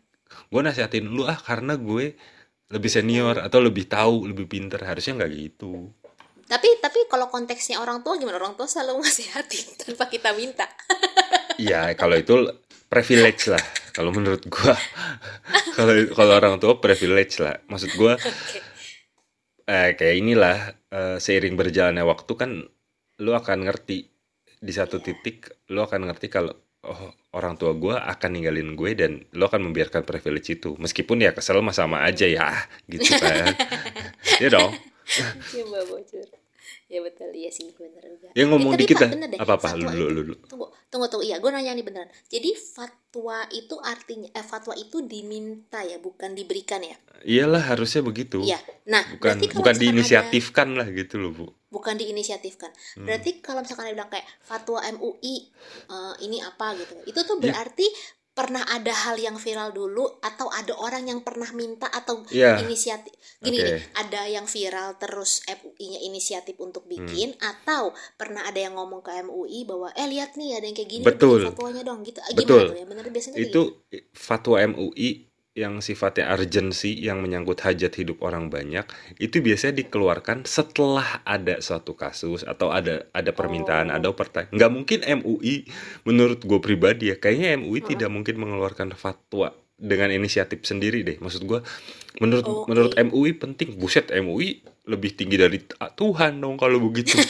gue 0.50 0.60
nasihatin 0.60 1.06
lu 1.06 1.22
ah 1.22 1.38
karena 1.38 1.78
gue 1.78 2.18
lebih 2.74 2.90
senior 2.90 3.38
atau 3.38 3.62
lebih 3.62 3.86
tahu, 3.86 4.26
lebih 4.26 4.50
pinter. 4.50 4.82
Harusnya 4.82 5.22
nggak 5.22 5.32
gitu. 5.32 5.94
tapi 6.42 6.68
tapi 6.84 7.08
kalau 7.08 7.32
konteksnya 7.32 7.80
orang 7.80 8.04
tua 8.04 8.20
gimana 8.20 8.36
orang 8.36 8.58
tua 8.58 8.68
selalu 8.68 9.00
nasihatin 9.06 9.72
tanpa 9.78 10.10
kita 10.10 10.36
minta 10.36 10.68
Iya, 11.56 11.92
kalau 11.96 12.16
itu 12.16 12.34
privilege 12.92 13.48
lah. 13.48 13.64
Kalau 13.96 14.12
menurut 14.12 14.44
gua 14.52 14.76
kalau 15.76 15.92
kalau 16.12 16.32
orang 16.36 16.60
tua 16.60 16.76
privilege 16.76 17.40
lah. 17.40 17.56
Maksud 17.72 17.96
gua 17.96 18.20
Oke. 18.20 18.60
eh, 19.72 19.96
kayak 19.96 20.16
inilah 20.20 20.56
eh, 20.92 21.16
seiring 21.16 21.56
berjalannya 21.56 22.04
waktu 22.04 22.32
kan 22.36 22.50
lu 23.24 23.32
akan 23.32 23.64
ngerti 23.64 24.12
di 24.62 24.72
satu 24.72 25.00
Iya. 25.00 25.04
titik 25.08 25.36
lu 25.72 25.80
akan 25.80 26.12
ngerti 26.12 26.28
kalau 26.28 26.52
oh 26.82 27.14
orang 27.38 27.54
tua 27.54 27.78
gue 27.78 27.94
akan 27.94 28.30
ninggalin 28.34 28.74
gue 28.74 28.90
dan 28.98 29.22
lu 29.38 29.46
akan 29.46 29.70
membiarkan 29.70 30.02
privilege 30.02 30.58
itu 30.58 30.74
meskipun 30.78 31.22
ya 31.22 31.30
kesel 31.30 31.62
sama 31.70 32.02
aja 32.02 32.26
ya 32.26 32.50
gitu 32.90 33.14
kan 33.22 33.54
ya 34.42 34.48
dong 34.50 34.74
bocor 35.86 36.41
ya 36.92 37.00
betul. 37.00 37.32
Iya 37.32 37.48
sih 37.48 37.72
bener 37.72 38.04
juga. 38.04 38.28
Ya 38.36 38.44
ngomong 38.44 38.76
Eh, 38.76 38.84
dikit 38.84 39.00
lah 39.00 39.10
apa 39.40 39.52
apa? 39.56 39.68
Lu 39.72 40.12
lu 40.12 40.22
lu, 40.22 40.34
tunggu 40.44 40.68
tunggu 40.86 41.08
tunggu. 41.08 41.24
Iya 41.24 41.40
gue 41.40 41.48
nanya 41.48 41.72
nih 41.72 41.80
beneran. 41.80 42.12
Jadi 42.28 42.52
fatwa 42.52 43.48
itu 43.48 43.80
artinya 43.80 44.28
eh 44.28 44.44
fatwa 44.44 44.76
itu 44.76 45.00
diminta 45.00 45.80
ya 45.80 45.96
bukan 45.96 46.36
diberikan 46.36 46.84
ya? 46.84 46.96
Iyalah 47.24 47.72
harusnya 47.72 48.04
begitu. 48.04 48.44
Iya. 48.44 48.60
Nah 48.84 49.00
bukan 49.08 49.18
berarti 49.18 49.44
bukan 49.48 49.56
misalkan 49.56 49.72
ada- 49.72 49.80
diinisiatifkan 49.80 50.68
lah 50.76 50.86
gitu 50.92 51.14
loh 51.16 51.32
bu. 51.32 51.46
Bukan 51.72 51.96
diinisiatifkan. 51.96 52.68
Berarti 53.00 53.40
kalau 53.40 53.64
misalkan 53.64 53.88
dia 53.88 53.96
bilang 53.96 54.12
kayak 54.12 54.28
fatwa 54.44 54.84
MUI 54.84 55.48
eh, 55.88 56.14
ini 56.20 56.44
apa? 56.44 56.76
gitu. 56.76 56.92
Itu 57.08 57.24
tuh 57.24 57.40
Ya. 57.40 57.56
Pernah 58.32 58.64
ada 58.64 58.92
hal 58.92 59.20
yang 59.20 59.36
viral 59.36 59.72
dulu 59.72 60.08
atau 60.20 60.48
ada 60.48 60.72
orang 60.76 61.04
yang 61.04 61.20
pernah 61.20 61.52
minta 61.52 61.84
atau 61.88 62.24
Ya. 62.28 62.56
inisiatif 62.60 63.12
gini 63.38 63.60
Oke. 63.60 63.64
nih 63.64 63.76
ada 63.92 64.20
yang 64.24 64.46
viral 64.48 64.96
terus 64.96 65.44
MUI-nya 65.44 66.00
inisiatif 66.00 66.56
untuk 66.56 66.88
Hmm. 66.88 66.92
bikin 67.04 67.36
atau 67.38 67.90
pernah 68.16 68.44
ada 68.44 68.56
yang 68.56 68.72
ngomong 68.72 69.02
ke 69.02 69.12
MUI 69.20 69.64
bahwa 69.64 69.92
eh 69.92 70.08
lihat 70.08 70.36
nih 70.36 70.56
ada 70.56 70.64
yang 70.64 70.76
kayak 70.76 70.90
gini 70.90 71.04
Betul. 71.04 71.44
fatwanya 71.48 71.82
dong 71.82 72.00
gitu 72.02 72.20
Ah, 72.20 72.32
Betul. 72.32 72.44
gimana 72.44 72.70
tuh 72.72 72.78
ya 72.78 72.86
bener 72.88 73.04
biasanya 73.10 73.36
itu 73.36 73.62
fatwa 74.12 74.56
MUI 74.62 75.31
yang 75.52 75.84
sifatnya 75.84 76.32
urgency 76.32 76.96
yang 76.96 77.20
menyanggut 77.20 77.60
hajat 77.60 77.92
hidup 78.00 78.24
orang 78.24 78.48
banyak 78.48 78.88
itu 79.20 79.44
biasanya 79.44 79.84
dikeluarkan 79.84 80.48
setelah 80.48 81.20
ada 81.28 81.60
suatu 81.60 81.92
kasus 81.92 82.40
atau 82.40 82.72
ada 82.72 83.04
ada 83.12 83.36
permintaan 83.36 83.92
Oh. 83.92 83.96
ada 84.00 84.08
pertanyaan 84.16 84.48
nggak 84.56 84.72
mungkin 84.72 85.00
MUI 85.04 85.68
menurut 86.08 86.40
gue 86.40 86.56
pribadi 86.56 87.12
ya 87.12 87.20
kayaknya 87.20 87.60
MUI 87.60 87.84
tidak 87.84 88.08
mungkin 88.08 88.40
mengeluarkan 88.40 88.96
fatwa 88.96 89.52
dengan 89.82 90.14
inisiatif 90.14 90.62
sendiri 90.62 91.02
deh. 91.02 91.18
Maksud 91.18 91.42
gue 91.42 91.58
menurut 92.22 92.46
Oke. 92.46 92.70
menurut 92.70 92.94
MUI 92.94 93.34
penting. 93.34 93.74
Buset 93.74 94.14
MUI 94.14 94.62
lebih 94.86 95.18
tinggi 95.18 95.34
dari 95.34 95.58
Tuhan 95.98 96.38
dong 96.38 96.54
kalau 96.54 96.78
begitu. 96.78 97.18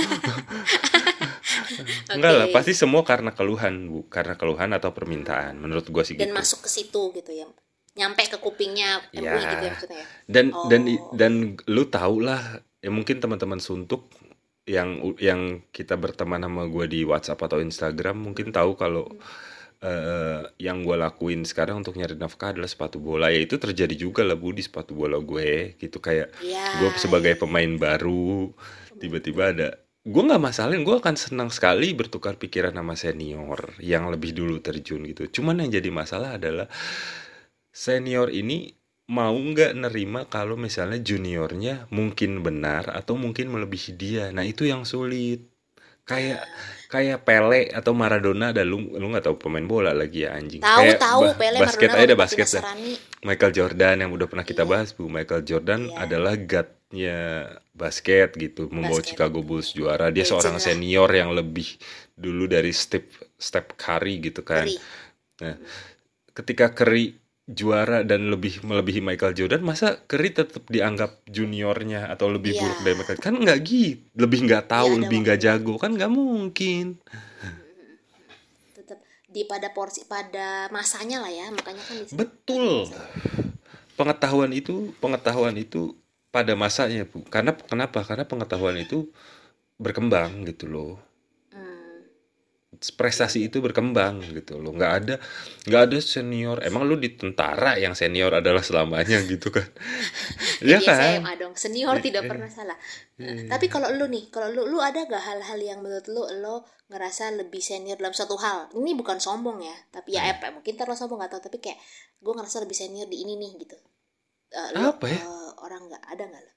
Enggak 2.12 2.32
lah 2.36 2.46
pasti 2.52 2.76
semua 2.76 3.00
karena 3.08 3.32
keluhan 3.32 3.88
bu. 3.88 4.04
Karena 4.12 4.36
keluhan 4.36 4.76
atau 4.76 4.92
permintaan 4.92 5.56
menurut 5.56 5.88
gue 5.88 6.04
sih 6.04 6.14
dan 6.20 6.28
gitu. 6.28 6.36
masuk 6.36 6.68
ke 6.68 6.68
situ 6.68 7.00
gitu 7.16 7.32
ya 7.32 7.48
nyampe 7.92 8.24
ke 8.24 8.38
kupingnya 8.38 9.04
MUI 9.12 9.20
Ya. 9.20 9.36
gitu 9.36 9.64
ya 9.64 9.70
maksudnya 9.70 10.00
ya? 10.00 10.06
Dan 10.24 10.46
dan 10.68 10.80
Oh. 10.88 11.12
dan 11.12 11.32
lu 11.68 11.84
tau 11.86 12.16
lah 12.18 12.40
ya 12.80 12.88
mungkin 12.88 13.20
teman-teman 13.20 13.60
suntuk 13.60 14.08
yang 14.64 15.16
yang 15.18 15.60
kita 15.70 15.98
berteman 15.98 16.40
sama 16.40 16.64
gue 16.66 16.86
di 16.86 17.00
WhatsApp 17.02 17.42
atau 17.42 17.58
Instagram 17.58 18.16
mungkin 18.16 18.48
tahu 18.50 18.74
kalau 18.74 19.10
eh, 19.82 20.40
yang 20.62 20.86
gue 20.86 20.94
lakuin 20.94 21.42
sekarang 21.42 21.82
untuk 21.82 21.98
nyari 21.98 22.14
nafkah 22.14 22.54
adalah 22.54 22.70
sepatu 22.70 23.02
bola. 23.02 23.28
Ya 23.28 23.42
itu 23.42 23.58
terjadi 23.58 23.92
juga 23.98 24.22
lah 24.22 24.38
bu 24.38 24.54
di 24.54 24.62
sepatu 24.62 24.94
bola 24.94 25.18
gue 25.18 25.74
gitu. 25.76 25.98
Kayak 25.98 26.30
ya 26.38 26.62
gue 26.78 26.90
sebagai 26.96 27.34
pemain 27.34 27.74
baru 27.74 28.54
tiba-tiba 28.96 29.50
ada 29.50 29.68
gue 30.02 30.22
nggak 30.22 30.38
masalahin 30.38 30.82
gue 30.86 30.94
akan 30.98 31.14
senang 31.18 31.50
sekali 31.50 31.94
bertukar 31.94 32.38
pikiran 32.38 32.74
sama 32.74 32.94
senior 32.94 33.74
yang 33.82 34.06
lebih 34.06 34.30
dulu 34.30 34.62
terjun 34.62 35.02
gitu. 35.10 35.26
Cuman 35.42 35.58
yang 35.66 35.74
jadi 35.74 35.90
masalah 35.90 36.38
adalah 36.38 36.70
senior 37.72 38.28
ini 38.28 38.70
mau 39.08 39.34
nggak 39.34 39.72
nerima 39.74 40.24
kalau 40.24 40.54
misalnya 40.54 40.96
juniornya 40.96 41.88
mungkin 41.90 42.40
benar 42.40 42.86
atau 42.88 43.16
mungkin 43.16 43.50
melebihi 43.50 43.92
dia 43.92 44.30
nah 44.30 44.40
itu 44.40 44.64
yang 44.64 44.84
sulit 44.84 45.48
kayak 46.02 46.42
kayak 46.86 47.22
Pele 47.22 47.70
atau 47.70 47.92
Maradona 47.92 48.50
ada 48.50 48.62
lu 48.62 48.92
lu 48.92 49.06
nggak 49.08 49.24
tahu 49.24 49.36
pemain 49.38 49.62
bola 49.62 49.90
lagi 49.92 50.22
ya 50.22 50.34
anjing 50.34 50.60
tahu 50.60 50.80
Kayak 50.82 50.98
tahu 50.98 51.20
ba- 51.24 51.38
Pele 51.38 51.58
basket 51.58 51.88
Maradona 51.88 51.98
aja 51.98 52.06
ada 52.06 52.16
basket. 52.18 52.46
Sarani. 52.48 52.92
Michael 53.22 53.52
Jordan 53.52 53.96
yang 53.98 54.10
udah 54.10 54.26
pernah 54.26 54.42
kita 54.42 54.62
Iya. 54.62 54.70
bahas 54.70 54.88
bu 54.90 55.06
Michael 55.06 55.42
Jordan 55.42 55.80
Iya. 55.86 55.96
adalah 55.96 56.34
guardnya 56.36 57.18
basket 57.72 58.28
gitu 58.36 58.62
membawa 58.68 58.98
Basket. 58.98 59.14
Chicago 59.14 59.40
Bulls 59.40 59.70
juara 59.72 60.10
dia 60.10 60.20
Legend 60.20 60.30
seorang 60.34 60.56
lah. 60.56 60.62
senior 60.62 61.08
yang 61.08 61.30
lebih 61.30 61.68
dulu 62.12 62.44
dari 62.46 62.74
Step 62.74 63.06
Step 63.38 63.72
Curry 63.74 64.20
gitu 64.20 64.42
kan 64.42 64.66
Curry. 64.66 65.54
ketika 66.32 66.66
Curry 66.72 67.14
juara 67.50 68.06
dan 68.06 68.30
lebih 68.30 68.62
melebihi 68.62 69.02
Michael 69.02 69.34
Jordan 69.34 69.66
masa 69.66 69.98
Curry 70.06 70.30
tetap 70.30 70.62
dianggap 70.70 71.26
juniornya 71.26 72.06
atau 72.06 72.30
lebih 72.30 72.54
Iya. 72.54 72.60
buruk 72.62 72.78
dari 72.86 72.94
Michael? 72.94 73.18
Kan 73.18 73.34
nggak 73.42 73.58
gitu 73.66 74.02
lebih 74.14 74.38
nggak 74.46 74.64
tahu 74.70 74.86
Iya, 74.86 74.94
ada 74.94 75.02
lebih 75.02 75.18
nggak 75.26 75.38
jago. 75.42 75.74
Kan 75.76 75.90
nggak 75.98 76.12
mungkin. 76.12 77.02
Tetap 78.78 78.98
di 79.26 79.42
pada 79.42 79.68
porsi 79.74 80.06
pada 80.06 80.70
masanya 80.70 81.18
lah 81.26 81.32
ya. 81.32 81.46
Makanya 81.50 81.82
kan 81.82 81.96
betul. 82.14 82.86
pengetahuan 83.98 84.50
itu 84.54 84.94
pengetahuan 85.02 85.54
itu 85.58 85.98
pada 86.30 86.54
masanya 86.54 87.04
bu. 87.04 87.26
Karena 87.26 87.52
kenapa? 87.58 88.06
Karena 88.06 88.24
pengetahuan 88.24 88.78
itu 88.78 89.10
berkembang 89.82 90.46
gitu 90.46 90.70
loh. 90.70 91.02
Prestasi 92.72 93.46
itu 93.46 93.60
berkembang 93.60 94.24
gitu 94.32 94.56
loh. 94.58 94.72
Nggak 94.72 94.92
ada 95.04 95.14
nggak 95.68 95.82
ada 95.92 95.98
senior. 96.00 96.58
Emang 96.64 96.88
lu 96.88 96.96
di 96.96 97.12
tentara 97.14 97.76
yang 97.76 97.92
senior 97.92 98.32
adalah 98.32 98.64
selamanya 98.64 99.20
gitu 99.32 99.52
kan? 99.52 99.66
Iya 100.64 100.78
Jadi 100.78 100.86
kan? 100.86 100.98
SMA 101.20 101.32
dong 101.38 101.54
senior 101.54 101.96
Iya, 101.98 102.04
tidak 102.06 102.22
iya. 102.24 102.30
pernah 102.30 102.48
salah. 102.50 102.78
Iya. 103.22 103.46
tapi 103.46 103.66
kalau 103.70 103.92
lu 103.94 104.08
nih 104.10 104.32
kalau 104.34 104.50
lu 104.50 104.62
lu 104.66 104.78
ada 104.82 105.04
gak 105.06 105.22
hal-hal 105.22 105.58
yang 105.60 105.78
menurut 105.84 106.06
lu 106.10 106.22
lo 106.42 106.66
ngerasa 106.90 107.30
lebih 107.38 107.60
senior 107.62 107.94
dalam 108.00 108.14
suatu 108.16 108.34
hal? 108.40 108.72
Ini 108.74 108.92
bukan 108.98 109.18
sombong 109.20 109.62
ya 109.62 109.76
tapi 109.94 110.16
Hmm. 110.16 110.24
ya 110.24 110.32
apa 110.38 110.50
mungkin 110.50 110.74
terlalu 110.74 110.96
sombong 110.98 111.20
gak 111.22 111.38
tau 111.38 111.42
tapi 111.44 111.58
kayak 111.62 111.78
gue 112.18 112.32
ngerasa 112.34 112.62
lebih 112.64 112.74
senior 112.74 113.06
di 113.06 113.22
ini 113.22 113.36
nih 113.38 113.52
gitu. 113.62 113.76
Eh, 114.52 114.70
lu, 114.76 114.90
Apa 114.90 115.06
ya? 115.08 115.20
eh, 115.20 115.50
orang 115.64 115.88
nggak 115.88 116.04
ada 116.08 116.24
nggak 116.28 116.42
lo? 116.42 116.52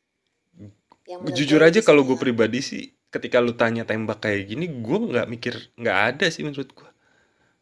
Yang 1.06 1.20
jujur 1.38 1.62
aja 1.62 1.80
kalau 1.86 2.02
gue 2.02 2.18
pribadi 2.18 2.60
sih 2.66 2.90
ketika 3.16 3.40
lu 3.40 3.56
tanya 3.56 3.88
tembak 3.88 4.20
kayak 4.20 4.52
gini 4.52 4.68
gue 4.68 4.98
nggak 5.16 5.28
mikir 5.32 5.56
nggak 5.80 5.98
ada 6.16 6.28
sih 6.28 6.44
menurut 6.44 6.68
gue 6.68 6.90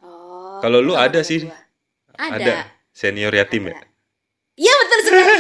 oh, 0.02 0.58
Kalau 0.66 0.82
lu 0.82 0.98
ada 0.98 1.22
sih. 1.22 1.46
gua. 1.46 1.54
ada, 2.18 2.74
senior 2.90 3.30
yatim 3.30 3.70
ya 3.70 3.78
Ada. 3.78 3.88
Iya 4.54 4.74
betul 4.86 5.00
sekali. 5.02 5.34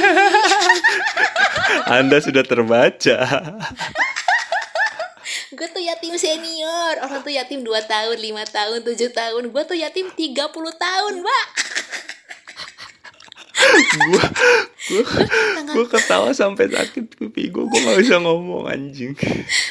anda 2.01 2.17
sudah 2.17 2.43
terbaca 2.45 3.17
gue 5.53 5.67
tuh 5.69 5.83
yatim 5.85 6.17
senior. 6.17 6.99
Orang 7.05 7.21
tuh 7.21 7.31
yatim 7.31 7.61
2 7.61 7.71
tahun, 7.85 8.17
5 8.17 8.57
tahun, 8.57 8.79
7 8.83 9.13
tahun. 9.13 9.43
Gue 9.53 9.63
tuh 9.63 9.77
yatim 9.77 10.09
30 10.11 10.49
tahun, 10.51 11.13
Mbak. 11.21 11.47
Gue 13.93 14.23
gue 15.73 15.85
ketawa 15.87 16.33
sampai 16.33 16.67
sakit 16.67 17.15
pipi 17.15 17.47
gue 17.47 17.63
gue 17.63 17.79
nggak 17.79 17.99
bisa 18.01 18.17
ngomong 18.19 18.67
anjing 18.67 19.13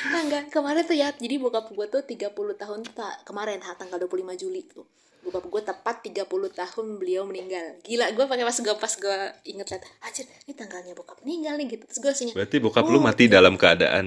tanggal 0.08 0.42
kemarin 0.48 0.82
tuh 0.84 0.94
ya. 0.94 1.08
Jadi 1.12 1.36
bokap 1.36 1.72
gue 1.72 1.86
tuh 1.88 2.02
30 2.04 2.32
tahun 2.32 2.80
tak, 2.92 3.24
kemarin 3.24 3.58
ha, 3.60 3.74
tanggal 3.74 3.98
25 3.98 4.36
Juli 4.36 4.62
tuh. 4.64 4.84
Bokap 5.22 5.46
gue 5.46 5.62
tepat 5.62 5.96
30 6.02 6.26
tahun 6.28 6.86
beliau 6.98 7.22
meninggal. 7.24 7.78
Gila, 7.82 8.10
gue 8.12 8.24
pakai 8.26 8.42
pas 8.42 8.58
gue 8.58 8.74
pas 8.74 8.92
gue 8.92 9.18
inget 9.46 9.66
liat, 9.70 9.82
anjir, 10.02 10.26
ini 10.44 10.52
tanggalnya 10.52 10.92
bokap 10.92 11.18
meninggal 11.22 11.54
nih 11.56 11.66
gitu. 11.72 11.84
Terus 11.86 11.98
gue 11.98 12.10
langsung 12.10 12.28
berarti 12.34 12.56
bokap 12.58 12.84
lu 12.86 12.98
Oh, 12.98 13.02
mati 13.02 13.24
iya. 13.26 13.38
dalam 13.38 13.54
keadaan 13.56 14.06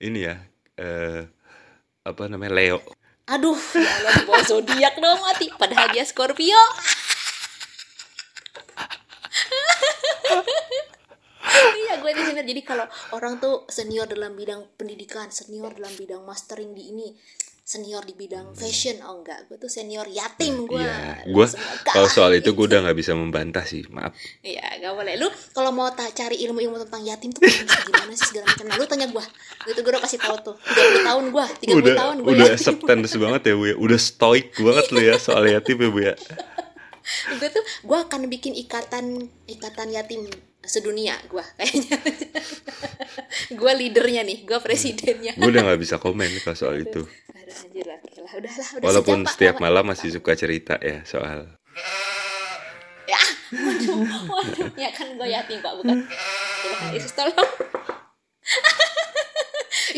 ini 0.00 0.20
ya 0.24 0.36
eh 0.76 1.28
apa 2.00 2.22
namanya 2.26 2.56
Leo 2.56 2.80
Aduh, 3.30 3.54
ya 3.78 3.86
Allah 4.02 4.12
di 4.18 4.24
bawah 4.26 4.42
zodiak 4.42 4.94
dong 4.98 5.22
mati. 5.22 5.46
Padahal 5.54 5.86
dia 5.94 6.02
Scorpio. 6.02 6.58
iya 11.78 11.89
gue 12.00 12.10
di 12.10 12.22
sini 12.24 12.40
jadi 12.40 12.62
kalau 12.62 12.86
orang 13.12 13.36
tuh 13.36 13.68
senior 13.68 14.04
dalam 14.04 14.32
bidang 14.32 14.64
pendidikan 14.74 15.28
senior 15.28 15.70
dalam 15.70 15.92
bidang 15.94 16.24
mastering 16.24 16.72
di 16.72 16.90
ini 16.90 17.08
senior 17.60 18.02
di 18.02 18.18
bidang 18.18 18.50
fashion 18.50 18.98
oh 19.06 19.22
enggak 19.22 19.46
gue 19.46 19.54
tuh 19.54 19.70
senior 19.70 20.02
yatim 20.10 20.66
gue 20.66 20.82
Lu 21.30 21.38
gue 21.38 21.46
kalau 21.86 22.10
soal 22.10 22.34
itu 22.34 22.50
gitu. 22.50 22.58
gue 22.58 22.66
udah 22.66 22.78
nggak 22.82 22.98
bisa 22.98 23.14
membantah 23.14 23.62
sih, 23.62 23.86
maaf. 23.94 24.10
Iya, 24.42 24.82
gak 24.82 24.90
boleh. 24.90 25.14
Lu 25.14 25.30
kalau 25.54 25.70
mau 25.70 25.86
ta- 25.94 26.10
cari 26.10 26.42
ilmu-ilmu 26.42 26.82
tentang 26.82 27.06
yatim 27.06 27.30
tuh 27.30 27.46
gimana 27.46 27.70
sih, 27.70 27.86
gimana 27.86 28.12
sih 28.12 28.26
segala 28.26 28.44
macam. 28.48 28.64
Nah, 28.66 28.74
lu 28.74 28.84
tanya 28.90 29.06
gua. 29.06 29.22
Itu 29.68 29.78
gua 29.80 29.90
udah 29.94 30.02
kasih 30.02 30.18
tahu 30.18 30.36
tuh. 30.42 30.56
30 30.58 31.06
tahun 31.06 31.24
gua, 31.30 31.46
30 31.46 31.78
Udah 31.78 31.94
tahun 31.94 32.16
gua 32.24 32.30
udah 32.34 32.46
acceptance 32.50 33.12
banget 33.14 33.42
ya 33.46 33.54
bu 33.54 33.64
ya, 33.70 33.76
udah 33.78 33.98
stoik 34.00 34.46
banget 34.58 34.86
lu 34.90 35.00
ya 35.00 35.14
soal 35.20 35.44
yatim 35.46 35.76
ya 35.78 35.88
bu 35.92 36.00
ya. 36.02 36.14
gue 37.30 37.48
tuh 37.48 37.64
gue 37.82 37.98
akan 37.98 38.20
bikin 38.28 38.52
ikatan 38.54 39.04
ikatan 39.46 39.88
yatim 39.90 40.26
sedunia 40.62 41.16
gue 41.26 41.42
kayaknya. 41.58 41.96
Gue 43.50 43.72
leadernya 43.74 44.22
nih 44.22 44.44
gue 44.44 44.58
presidennya. 44.60 45.32
Gue 45.34 45.50
udah 45.50 45.62
nggak 45.66 45.80
bisa 45.80 45.96
komen 45.96 46.28
kalau 46.44 46.56
soal 46.56 46.76
itu. 46.78 47.02
aduh 47.02 47.56
anjir 47.66 47.86
lah. 47.88 47.98
Udah 48.30 48.52
lah 48.52 48.68
udah 48.78 48.86
Walaupun 48.86 49.18
sejam, 49.20 49.26
Pak. 49.26 49.32
setiap 49.34 49.56
malam 49.58 49.84
masih 49.88 50.08
suka 50.12 50.32
cerita 50.34 50.74
ya 50.78 51.02
soal. 51.02 51.56
ya 53.04 53.20
waduh 53.50 53.98
waduh. 54.28 54.68
Ya 54.78 54.90
kan 54.94 55.10
gue 55.16 55.26
yatim 55.26 55.58
pak 55.58 55.72
bukan. 55.74 55.98
Yesus 56.94 57.12
tolong. 57.12 57.34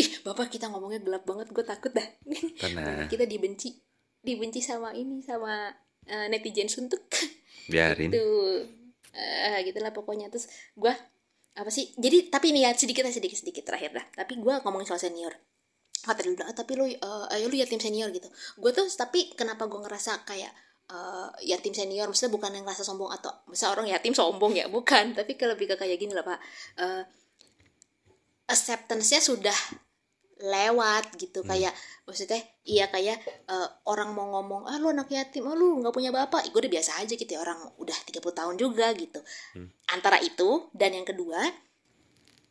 Ih 0.00 0.08
bapak 0.24 0.48
kita 0.48 0.72
ngomongnya 0.72 1.04
gelap 1.04 1.24
banget 1.28 1.52
gue 1.52 1.64
takut 1.66 1.92
dah. 1.92 2.06
Tenang, 2.56 3.10
kita 3.12 3.28
dibenci 3.28 3.76
dibenci 4.22 4.62
sama 4.64 4.94
ini 4.96 5.20
sama 5.20 5.68
eh, 6.06 6.26
netizen 6.32 6.70
suntuk. 6.70 7.04
Biarin. 7.68 8.10
gitu 8.10 8.24
eh 9.16 9.60
gitulah 9.68 9.92
pokoknya. 9.94 10.28
Terus 10.32 10.48
gua 10.76 10.92
apa 11.52 11.68
sih 11.68 11.92
jadi 12.00 12.32
tapi 12.32 12.48
nih 12.56 12.64
ya 12.64 12.70
sedikit 12.72 13.04
sedikit 13.12 13.36
sedikit 13.36 13.64
terakhir 13.68 13.92
dah 13.92 14.06
tapi 14.24 14.40
gua 14.40 14.60
ngomongin 14.64 14.88
soal 14.88 15.00
senior. 15.00 15.32
Kata 16.02 16.26
lu 16.26 16.34
"Ah, 16.42 16.50
tapi 16.56 16.72
lu 16.74 16.84
eh, 16.90 17.34
ayo 17.38 17.46
lu 17.46 17.56
yatim 17.60 17.78
senior 17.78 18.10
gitu. 18.10 18.26
Gue 18.58 18.74
tuh 18.74 18.88
tapi 18.98 19.30
kenapa 19.38 19.70
gua 19.70 19.86
ngerasa 19.86 20.26
kayak 20.26 20.50
eh, 20.90 21.28
yatim 21.46 21.70
senior 21.76 22.10
maksudnya 22.10 22.32
bukan 22.34 22.50
yang 22.56 22.64
ngerasa 22.66 22.82
sombong 22.82 23.10
atau 23.14 23.30
misalnya 23.46 23.72
orang 23.78 23.86
yatim 23.94 24.14
sombong 24.16 24.52
ya? 24.58 24.66
Bukan 24.66 25.12
tapi 25.18 25.38
ke 25.38 25.46
lebih 25.46 25.70
ke 25.70 25.76
kayak 25.78 25.96
gini 26.00 26.10
lah 26.16 26.26
pak. 26.26 26.38
Eh, 26.82 27.02
acceptance-nya 28.50 29.22
sudah 29.22 29.54
lewat 30.42 31.14
gitu 31.16 31.46
Hmm. 31.46 31.54
kayak 31.54 31.72
maksudnya 32.02 32.42
iya 32.66 32.90
kayak 32.90 33.22
eh, 33.46 33.68
orang 33.86 34.10
mau 34.10 34.26
ngomong 34.34 34.66
ah 34.66 34.74
lu 34.76 34.90
anak 34.90 35.06
yatim 35.08 35.46
ah 35.46 35.54
lu 35.54 35.78
nggak 35.78 35.94
punya 35.94 36.10
bapak 36.10 36.50
gue 36.50 36.58
udah 36.66 36.72
biasa 36.74 36.98
aja 36.98 37.14
gitu 37.14 37.30
ya 37.30 37.40
orang 37.40 37.62
udah 37.78 37.94
30 37.94 38.34
tahun 38.34 38.54
juga 38.58 38.90
gitu 38.98 39.22
Hmm. 39.54 39.70
antara 39.88 40.18
itu 40.18 40.66
dan 40.74 40.92
yang 40.92 41.06
kedua 41.06 41.38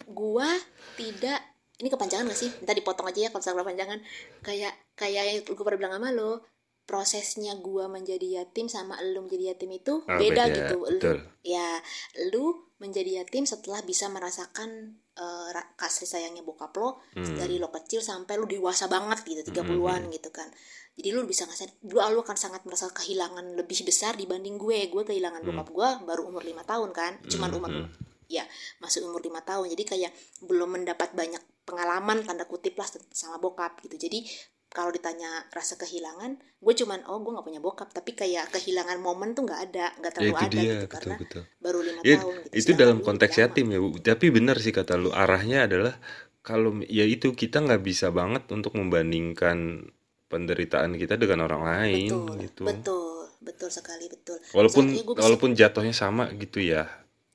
gua 0.07 0.47
tidak 0.95 1.39
ini 1.81 1.89
kepanjangan 1.89 2.29
gak 2.29 2.37
sih? 2.37 2.53
Minta 2.61 2.77
dipotong 2.77 3.09
aja 3.09 3.25
ya 3.25 3.29
kalau 3.33 3.41
misalnya 3.41 3.61
kepanjangan. 3.65 3.99
Kayak 4.45 4.73
kayak 4.93 5.23
yang 5.25 5.37
gue 5.49 5.63
pernah 5.65 5.79
bilang 5.81 5.93
sama 5.97 6.09
lo, 6.13 6.45
prosesnya 6.85 7.57
gua 7.57 7.89
menjadi 7.89 8.37
yatim 8.37 8.69
sama 8.69 9.01
lu 9.01 9.25
menjadi 9.25 9.57
yatim 9.57 9.73
itu 9.73 10.05
Ah, 10.05 10.21
beda, 10.21 10.45
beda, 10.45 10.55
gitu. 10.61 10.77
Lu 10.85 11.01
ya 11.41 11.81
lu 12.29 12.69
menjadi 12.77 13.25
yatim 13.25 13.49
setelah 13.49 13.81
bisa 13.81 14.13
merasakan 14.13 15.01
ra- 15.49 15.71
kasih 15.75 16.05
sayangnya 16.05 16.41
bokap 16.41 16.73
lo 16.73 16.99
Hmm. 17.13 17.35
dari 17.35 17.55
lo 17.55 17.69
kecil 17.69 17.99
sampai 17.99 18.35
lu 18.35 18.45
dewasa 18.45 18.85
banget 18.85 19.21
gitu 19.23 19.41
30-an 19.45 20.09
gitu 20.09 20.29
kan. 20.29 20.47
Jadi 20.91 21.09
lu 21.09 21.23
bisa 21.23 21.45
ngasih 21.45 21.71
dulu 21.79 21.99
lu 22.11 22.19
akan 22.21 22.35
sangat 22.35 22.61
merasa 22.63 22.89
kehilangan 22.89 23.55
lebih 23.55 23.81
besar 23.81 24.13
dibanding 24.13 24.55
gue. 24.55 24.87
Gue 24.87 25.03
kehilangan 25.03 25.41
bokap 25.41 25.67
gue 25.69 25.89
baru 26.03 26.21
umur 26.25 26.41
lima 26.41 26.61
tahun 26.61 26.91
kan. 26.91 27.21
Cuman 27.25 27.49
umur 27.51 27.71
Hmm. 27.71 27.87
ya 28.27 28.43
masih 28.79 29.03
umur 29.03 29.19
lima 29.19 29.39
tahun. 29.41 29.69
Jadi 29.69 29.83
kayak 29.85 30.11
belum 30.41 30.77
mendapat 30.77 31.11
banyak 31.11 31.39
pengalaman 31.63 32.21
tanda 32.21 32.43
kutip 32.43 32.75
lah 32.75 32.87
sama 33.11 33.37
bokap 33.37 33.79
gitu. 33.81 33.95
Jadi 33.97 34.25
kalau 34.71 34.89
ditanya 34.89 35.27
rasa 35.51 35.75
kehilangan, 35.75 36.39
gue 36.39 36.73
cuman 36.79 37.03
oh 37.11 37.19
gue 37.19 37.31
nggak 37.35 37.47
punya 37.47 37.59
bokap, 37.59 37.89
tapi 37.91 38.15
kayak 38.15 38.49
kehilangan 38.49 38.97
momen 39.03 39.35
tuh 39.35 39.43
nggak 39.43 39.61
ada, 39.67 39.85
nggak 39.99 40.11
Ya 40.11 40.15
terlalu 40.15 40.31
itu 40.31 40.45
ada 40.47 40.55
dia, 40.55 40.63
gitu 40.63 40.87
betul 40.87 40.91
karena 40.95 41.15
betul. 41.19 41.43
baru 41.59 41.79
lima 41.83 42.01
Ya, 42.01 42.15
tahun 42.17 42.33
gitu. 42.41 42.53
itu 42.55 42.71
dalam 42.73 42.97
konteks 43.03 43.35
yatim 43.37 43.67
ya, 43.67 43.79
Bu. 43.83 43.89
Tapi 43.99 44.25
benar 44.31 44.55
sih 44.57 44.71
kata 44.71 44.95
lu, 44.95 45.09
arahnya 45.11 45.67
adalah 45.67 45.93
kalau 46.41 46.79
ya 46.87 47.03
itu 47.05 47.35
kita 47.35 47.61
nggak 47.61 47.83
bisa 47.83 48.09
banget 48.09 48.47
untuk 48.49 48.73
membandingkan 48.79 49.85
penderitaan 50.31 50.95
kita 50.95 51.19
dengan 51.19 51.43
orang 51.43 51.67
lain 51.67 52.07
Betul, 52.07 52.39
gitu. 52.39 52.63
betul, 52.63 53.27
betul 53.43 53.69
sekali 53.69 54.07
betul. 54.07 54.39
Walaupun 54.55 54.85
bisa- 54.87 55.19
walaupun 55.19 55.49
jatuhnya 55.53 55.91
sama 55.91 56.31
gitu 56.39 56.63
ya. 56.63 56.87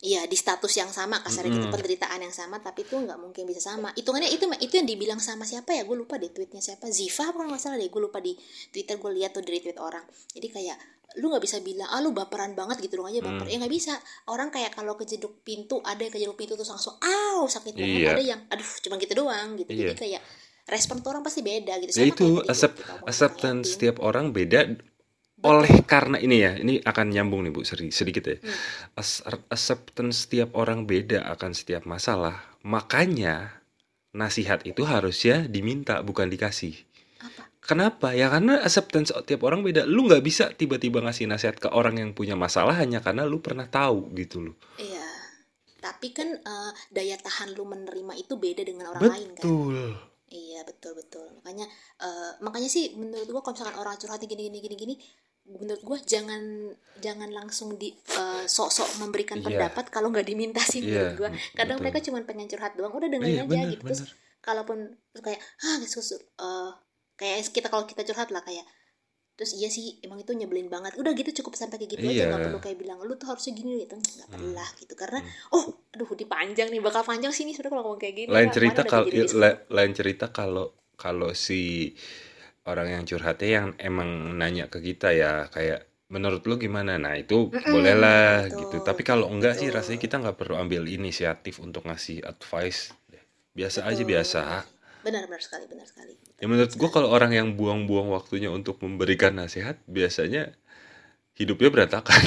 Iya 0.06 0.22
di 0.30 0.38
status 0.38 0.70
yang 0.70 0.86
sama 0.86 1.18
kasarnya 1.18 1.50
gitu 1.50 1.66
Mm-mm. 1.66 1.74
penderitaan 1.74 2.22
yang 2.22 2.30
sama 2.30 2.62
tapi 2.62 2.86
itu 2.86 2.94
nggak 2.94 3.18
mungkin 3.18 3.42
bisa 3.42 3.58
sama. 3.58 3.90
Hitungannya 3.90 4.30
itu 4.30 4.46
itu 4.62 4.74
yang 4.78 4.86
dibilang 4.86 5.18
sama 5.18 5.42
siapa 5.42 5.74
ya? 5.74 5.82
Gue 5.82 5.98
lupa 5.98 6.14
deh 6.14 6.30
tweetnya 6.30 6.62
siapa. 6.62 6.86
Ziva 6.94 7.34
apa 7.34 7.42
nggak 7.42 7.58
salah 7.58 7.74
deh 7.74 7.90
gue 7.90 8.02
lupa 8.02 8.22
di 8.22 8.38
Twitter 8.70 9.02
gue 9.02 9.10
lihat 9.18 9.34
tuh 9.34 9.42
dari 9.42 9.58
tweet 9.58 9.82
orang. 9.82 10.06
Jadi 10.30 10.46
kayak 10.46 10.78
lu 11.18 11.32
nggak 11.32 11.42
bisa 11.42 11.58
bilang 11.64 11.88
ah 11.90 11.98
lu 11.98 12.14
baperan 12.14 12.54
banget 12.54 12.78
gitu 12.86 13.02
dong 13.02 13.10
aja 13.10 13.18
baper. 13.18 13.42
Hmm. 13.42 13.50
ya 13.50 13.56
nggak 13.58 13.74
bisa. 13.74 13.98
Orang 14.30 14.54
kayak 14.54 14.78
kalau 14.78 14.94
kejeduk 14.94 15.42
pintu 15.42 15.82
ada 15.82 15.98
yang 15.98 16.12
kejeduk 16.14 16.38
pintu 16.38 16.54
terus 16.54 16.70
langsung 16.70 16.94
aw 17.02 17.42
sakit 17.50 17.74
banget. 17.74 17.98
Iya. 18.06 18.10
ada 18.14 18.22
yang 18.22 18.40
aduh 18.46 18.70
cuma 18.86 18.94
gitu 19.02 19.12
doang 19.18 19.58
gitu. 19.58 19.70
Jadi 19.74 19.90
Iya. 19.90 19.98
kayak 19.98 20.22
respon 20.66 21.02
tuh 21.02 21.10
orang 21.14 21.22
pasti 21.26 21.40
beda 21.42 21.78
gitu. 21.82 21.90
Ya 21.94 21.98
Sama 21.98 22.10
itu 22.10 22.26
kayak 22.26 22.38
tadi 22.38 22.50
accept, 22.52 22.74
kita 22.78 22.92
acceptance 23.06 23.66
setiap 23.74 23.96
orang 23.98 24.30
beda 24.30 24.60
oleh 25.44 25.84
karena 25.84 26.16
ini 26.16 26.36
ya 26.40 26.56
ini 26.56 26.80
akan 26.80 27.12
nyambung 27.12 27.44
nih 27.44 27.52
bu 27.52 27.60
seri- 27.60 27.92
sedikit 27.92 28.24
ya. 28.24 28.36
Hmm. 28.40 28.56
Acceptance 29.52 30.24
setiap 30.24 30.56
orang 30.56 30.88
beda 30.88 31.28
akan 31.36 31.52
setiap 31.52 31.84
masalah. 31.84 32.40
Makanya 32.64 33.60
nasihat 34.16 34.64
itu 34.64 34.88
harusnya 34.88 35.44
diminta 35.44 36.00
bukan 36.00 36.32
dikasih. 36.32 36.72
Apa? 37.20 37.42
Kenapa? 37.60 38.08
Ya 38.16 38.32
karena 38.32 38.64
acceptance 38.64 39.12
tiap 39.28 39.44
orang 39.44 39.60
beda. 39.60 39.84
Lu 39.84 40.08
nggak 40.08 40.24
bisa 40.24 40.48
tiba-tiba 40.56 41.04
ngasih 41.04 41.28
nasihat 41.28 41.60
ke 41.60 41.68
orang 41.68 42.00
yang 42.00 42.10
punya 42.16 42.32
masalah 42.32 42.80
hanya 42.80 43.04
karena 43.04 43.28
lu 43.28 43.44
pernah 43.44 43.68
tahu 43.68 44.08
gitu 44.16 44.40
loh. 44.40 44.56
Iya. 44.80 45.04
Tapi 45.84 46.16
kan 46.16 46.32
eh, 46.32 46.72
daya 46.88 47.20
tahan 47.20 47.52
lu 47.52 47.68
menerima 47.68 48.12
itu 48.16 48.40
beda 48.40 48.64
dengan 48.64 48.96
orang 48.96 49.12
lain 49.12 49.30
kan? 49.36 49.44
Betul 49.44 50.15
Iya 50.26 50.66
betul 50.66 50.98
betul 50.98 51.22
makanya 51.38 51.70
eh, 52.02 52.30
makanya 52.42 52.66
sih 52.66 52.98
menurut 52.98 53.30
gua 53.30 53.42
kalau 53.46 53.54
misalkan 53.54 53.78
orang 53.78 53.94
curhat 53.94 54.18
gini 54.20 54.50
gini 54.50 54.58
gini 54.58 54.74
gini 54.74 54.94
menurut 55.46 55.82
gua 55.86 55.98
jangan 56.02 56.42
jangan 56.98 57.30
langsung 57.30 57.78
di 57.78 57.94
eh, 57.94 58.44
sok-sok 58.44 58.98
memberikan 58.98 59.38
Iya. 59.38 59.46
pendapat 59.46 59.84
kalau 59.94 60.10
nggak 60.10 60.26
diminta 60.26 60.58
sih 60.58 60.82
menurut 60.82 61.14
Iya, 61.14 61.18
gua 61.18 61.30
kadang 61.54 61.78
betul. 61.78 61.84
mereka 61.86 61.98
cuma 62.02 62.18
pengen 62.26 62.50
curhat 62.50 62.74
doang 62.74 62.90
udah 62.90 63.06
dengerin 63.06 63.30
Iya, 63.30 63.42
aja 63.42 63.50
bener, 63.54 63.70
gitu 63.70 63.82
terus 63.86 64.00
bener. 64.02 64.14
kalaupun 64.42 64.78
terus 65.14 65.22
kayak 65.22 65.40
ah 65.62 65.78
eh, 66.42 66.70
kayak 67.14 67.36
kita 67.54 67.66
kalau 67.70 67.86
kita 67.86 68.02
curhat 68.02 68.34
lah 68.34 68.42
kayak 68.42 68.66
terus 69.36 69.52
iya 69.54 69.68
sih 69.68 70.00
emang 70.00 70.18
itu 70.24 70.32
nyebelin 70.32 70.68
banget. 70.72 70.96
Udah 70.96 71.12
gitu 71.12 71.30
cukup 71.44 71.54
sampai 71.60 71.76
kayak 71.80 71.90
gitu 72.00 72.04
aja 72.08 72.12
Iya. 72.12 72.22
Hmm. 72.24 72.30
nggak 72.32 72.42
perlu 72.48 72.58
kayak 72.64 72.78
bilang 72.80 72.98
lu 73.04 73.14
tuh 73.20 73.28
harusnya 73.30 73.52
gini 73.52 73.84
gitu. 73.84 73.94
Nggak 73.96 74.28
perlu 74.32 74.50
lah 74.56 74.68
gitu 74.80 74.94
karena 74.96 75.18
oh 75.52 75.64
aduh 75.92 76.08
dipanjang 76.16 76.68
nih 76.72 76.80
bakal 76.80 77.02
panjang 77.04 77.32
sih 77.36 77.44
nih 77.44 77.54
sebenarnya 77.54 77.72
kalau 77.76 77.84
ngomong 77.86 78.00
kayak 78.00 78.14
gini. 78.16 78.30
Lain 78.32 78.48
cerita 78.50 78.80
kalau 78.88 79.06
la- 79.36 79.60
lain 79.70 79.92
cerita 79.92 80.26
kalau 80.32 80.66
kalau 80.96 81.30
si 81.36 81.92
orang 82.66 82.88
yang 82.98 83.04
curhatnya 83.06 83.48
yang 83.62 83.68
emang 83.78 84.10
nanya 84.40 84.66
ke 84.66 84.82
kita 84.82 85.14
ya 85.14 85.46
kayak 85.54 85.86
menurut 86.10 86.42
lu 86.46 86.54
gimana? 86.58 86.98
Nah 86.98 87.14
itu 87.18 87.50
Mm-mm, 87.50 87.72
bolehlah 87.72 88.46
betul, 88.46 88.58
gitu. 88.66 88.76
Tapi 88.82 89.02
kalau 89.06 89.26
enggak 89.30 89.54
sih 89.58 89.68
betul. 89.70 89.76
rasanya 89.78 90.00
kita 90.02 90.16
nggak 90.22 90.36
perlu 90.40 90.54
ambil 90.58 90.82
inisiatif 90.86 91.62
untuk 91.62 91.86
ngasih 91.86 92.22
advice. 92.26 92.90
Biasa 93.56 93.88
aja 93.88 94.02
Betul. 94.02 94.75
Biasa 95.06 95.22
benar 95.22 95.22
benar 95.30 95.40
sekali 95.40 95.64
benar 95.70 95.86
sekali. 95.86 96.18
Ya 96.36 96.46
menurut 96.50 96.74
gua 96.74 96.90
kalau 96.90 97.08
orang 97.08 97.30
yang 97.30 97.54
buang-buang 97.54 98.10
waktunya 98.10 98.50
untuk 98.50 98.82
memberikan 98.82 99.38
nasihat 99.38 99.78
biasanya 99.86 100.50
hidupnya 101.38 101.70
berantakan. 101.70 102.18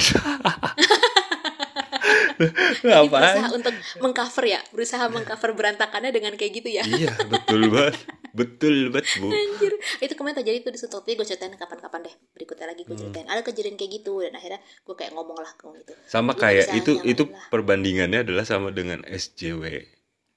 Jadi 2.80 3.08
berusaha 3.12 3.48
untuk 3.52 3.74
mengcover 4.00 4.44
ya 4.48 4.60
berusaha 4.72 5.04
mengcover 5.12 5.52
berantakannya 5.52 6.08
dengan 6.08 6.32
kayak 6.40 6.52
gitu 6.56 6.68
ya. 6.72 6.82
Iya 6.82 7.12
betul 7.28 7.68
banget 7.68 8.00
betul 8.32 8.88
banget 8.88 9.06
bu. 9.20 9.28
Anjir. 9.28 9.72
Itu 10.00 10.16
kemarin 10.16 10.40
terjadi 10.40 10.64
tuh 10.64 10.72
di 10.72 10.80
tapi 10.80 11.12
gue 11.12 11.26
ceritain 11.28 11.52
kapan-kapan 11.52 12.08
deh 12.08 12.14
berikutnya 12.32 12.72
lagi 12.72 12.82
gue 12.88 12.96
Hmm. 12.96 13.02
ceritain. 13.04 13.26
Ada 13.28 13.44
kejadian 13.44 13.76
kayak 13.76 13.90
gitu 14.00 14.24
dan 14.24 14.32
akhirnya 14.32 14.60
gue 14.64 14.94
kayak 14.96 15.12
ngomong 15.12 15.36
lah 15.36 15.52
ke 15.52 15.68
gitu 15.84 15.92
sama 16.08 16.32
Lu 16.32 16.40
kayak 16.40 16.66
itu 16.72 16.92
itu 17.04 17.22
lah. 17.28 17.44
perbandingannya 17.52 18.24
adalah 18.24 18.48
sama 18.48 18.72
dengan 18.72 19.04
SJW 19.04 19.84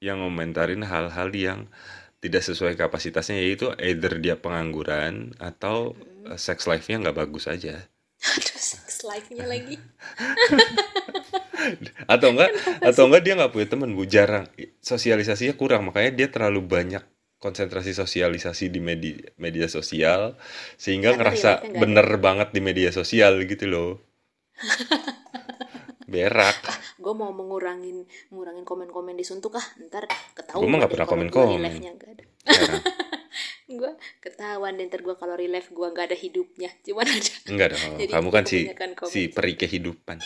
yang 0.03 0.19
ngomentarin 0.19 0.83
hal-hal 0.83 1.31
yang 1.31 1.71
tidak 2.23 2.39
sesuai 2.47 2.79
kapasitasnya 2.79 3.35
yaitu 3.35 3.67
either 3.83 4.15
dia 4.23 4.39
pengangguran 4.39 5.35
atau 5.43 5.91
uh, 6.23 6.39
sex 6.39 6.63
life-nya 6.71 7.03
nggak 7.03 7.19
bagus 7.19 7.51
aja. 7.51 7.83
Aduh 8.23 8.55
sex 8.55 9.03
life-nya 9.03 9.43
lagi. 9.43 9.75
Atau 12.11 12.35
enggak 12.35 12.51
atau 12.83 13.07
enggak 13.07 13.23
dia 13.23 13.33
nggak 13.39 13.51
punya 13.55 13.67
teman 13.71 13.95
bu. 13.95 14.03
Jarang. 14.03 14.51
Sosialisasinya 14.83 15.55
kurang 15.55 15.87
makanya 15.87 16.11
dia 16.11 16.27
terlalu 16.27 16.59
banyak 16.59 17.03
konsentrasi 17.39 17.91
sosialisasi 17.91 18.71
di 18.71 18.79
media 18.79 19.19
media 19.35 19.67
sosial 19.67 20.39
sehingga 20.79 21.11
ngerasa 21.19 21.75
bener 21.75 22.07
banget 22.23 22.55
di 22.55 22.63
media 22.63 22.87
sosial 22.95 23.43
gitu 23.43 23.67
loh 23.67 23.91
berak. 26.13 26.57
Gue 27.01 27.13
mau 27.17 27.33
mengurangin 27.33 28.05
ngurangin 28.29 28.61
komen-komen 28.61 29.17
di 29.17 29.25
suntuk 29.25 29.57
ah. 29.57 29.65
Ntar 29.81 30.05
ketahuan 30.37 30.61
Gua 30.61 30.69
mah 30.69 30.77
nggak 30.85 30.89
deh 30.93 30.95
pernah 30.95 31.09
komen-komen. 31.09 31.71
gue 33.73 33.91
ketahuan 34.21 34.77
ntar 34.77 35.01
gue 35.01 35.15
kalau 35.17 35.33
relive 35.33 35.65
gue 35.65 35.87
nggak 35.89 36.13
ada 36.13 36.17
hidupnya. 36.17 36.69
Cuman 36.85 37.09
ada 37.09 37.33
enggak 37.49 37.67
dong 37.73 37.93
Jadi 38.05 38.11
kamu 38.13 38.29
kan 38.29 38.43
si 38.45 38.59
komen. 38.69 39.09
si 39.09 39.21
peri 39.33 39.53
kehidupan. 39.57 40.17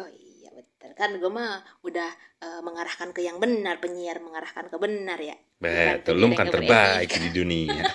Oh 0.00 0.08
iya 0.08 0.48
betul. 0.56 0.90
Kan 0.96 1.20
gue 1.20 1.28
mah 1.28 1.60
udah 1.84 2.10
eh, 2.40 2.60
mengarahkan 2.64 3.12
ke 3.12 3.20
yang 3.20 3.36
benar 3.36 3.76
penyiar 3.76 4.24
mengarahkan 4.24 4.72
ke 4.72 4.76
benar 4.80 5.20
ya. 5.20 5.36
Betul 5.60 6.16
lu 6.16 6.32
kan 6.32 6.48
terbaik 6.48 7.12
di 7.12 7.28
dunia. 7.28 7.84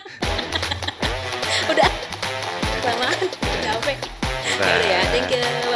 Udah. 1.67 1.89
Kelamaan 2.79 3.27
capek. 3.65 3.97
Bye. 4.57 4.87
Ya 4.87 5.01
thank 5.11 5.29
you 5.35 5.66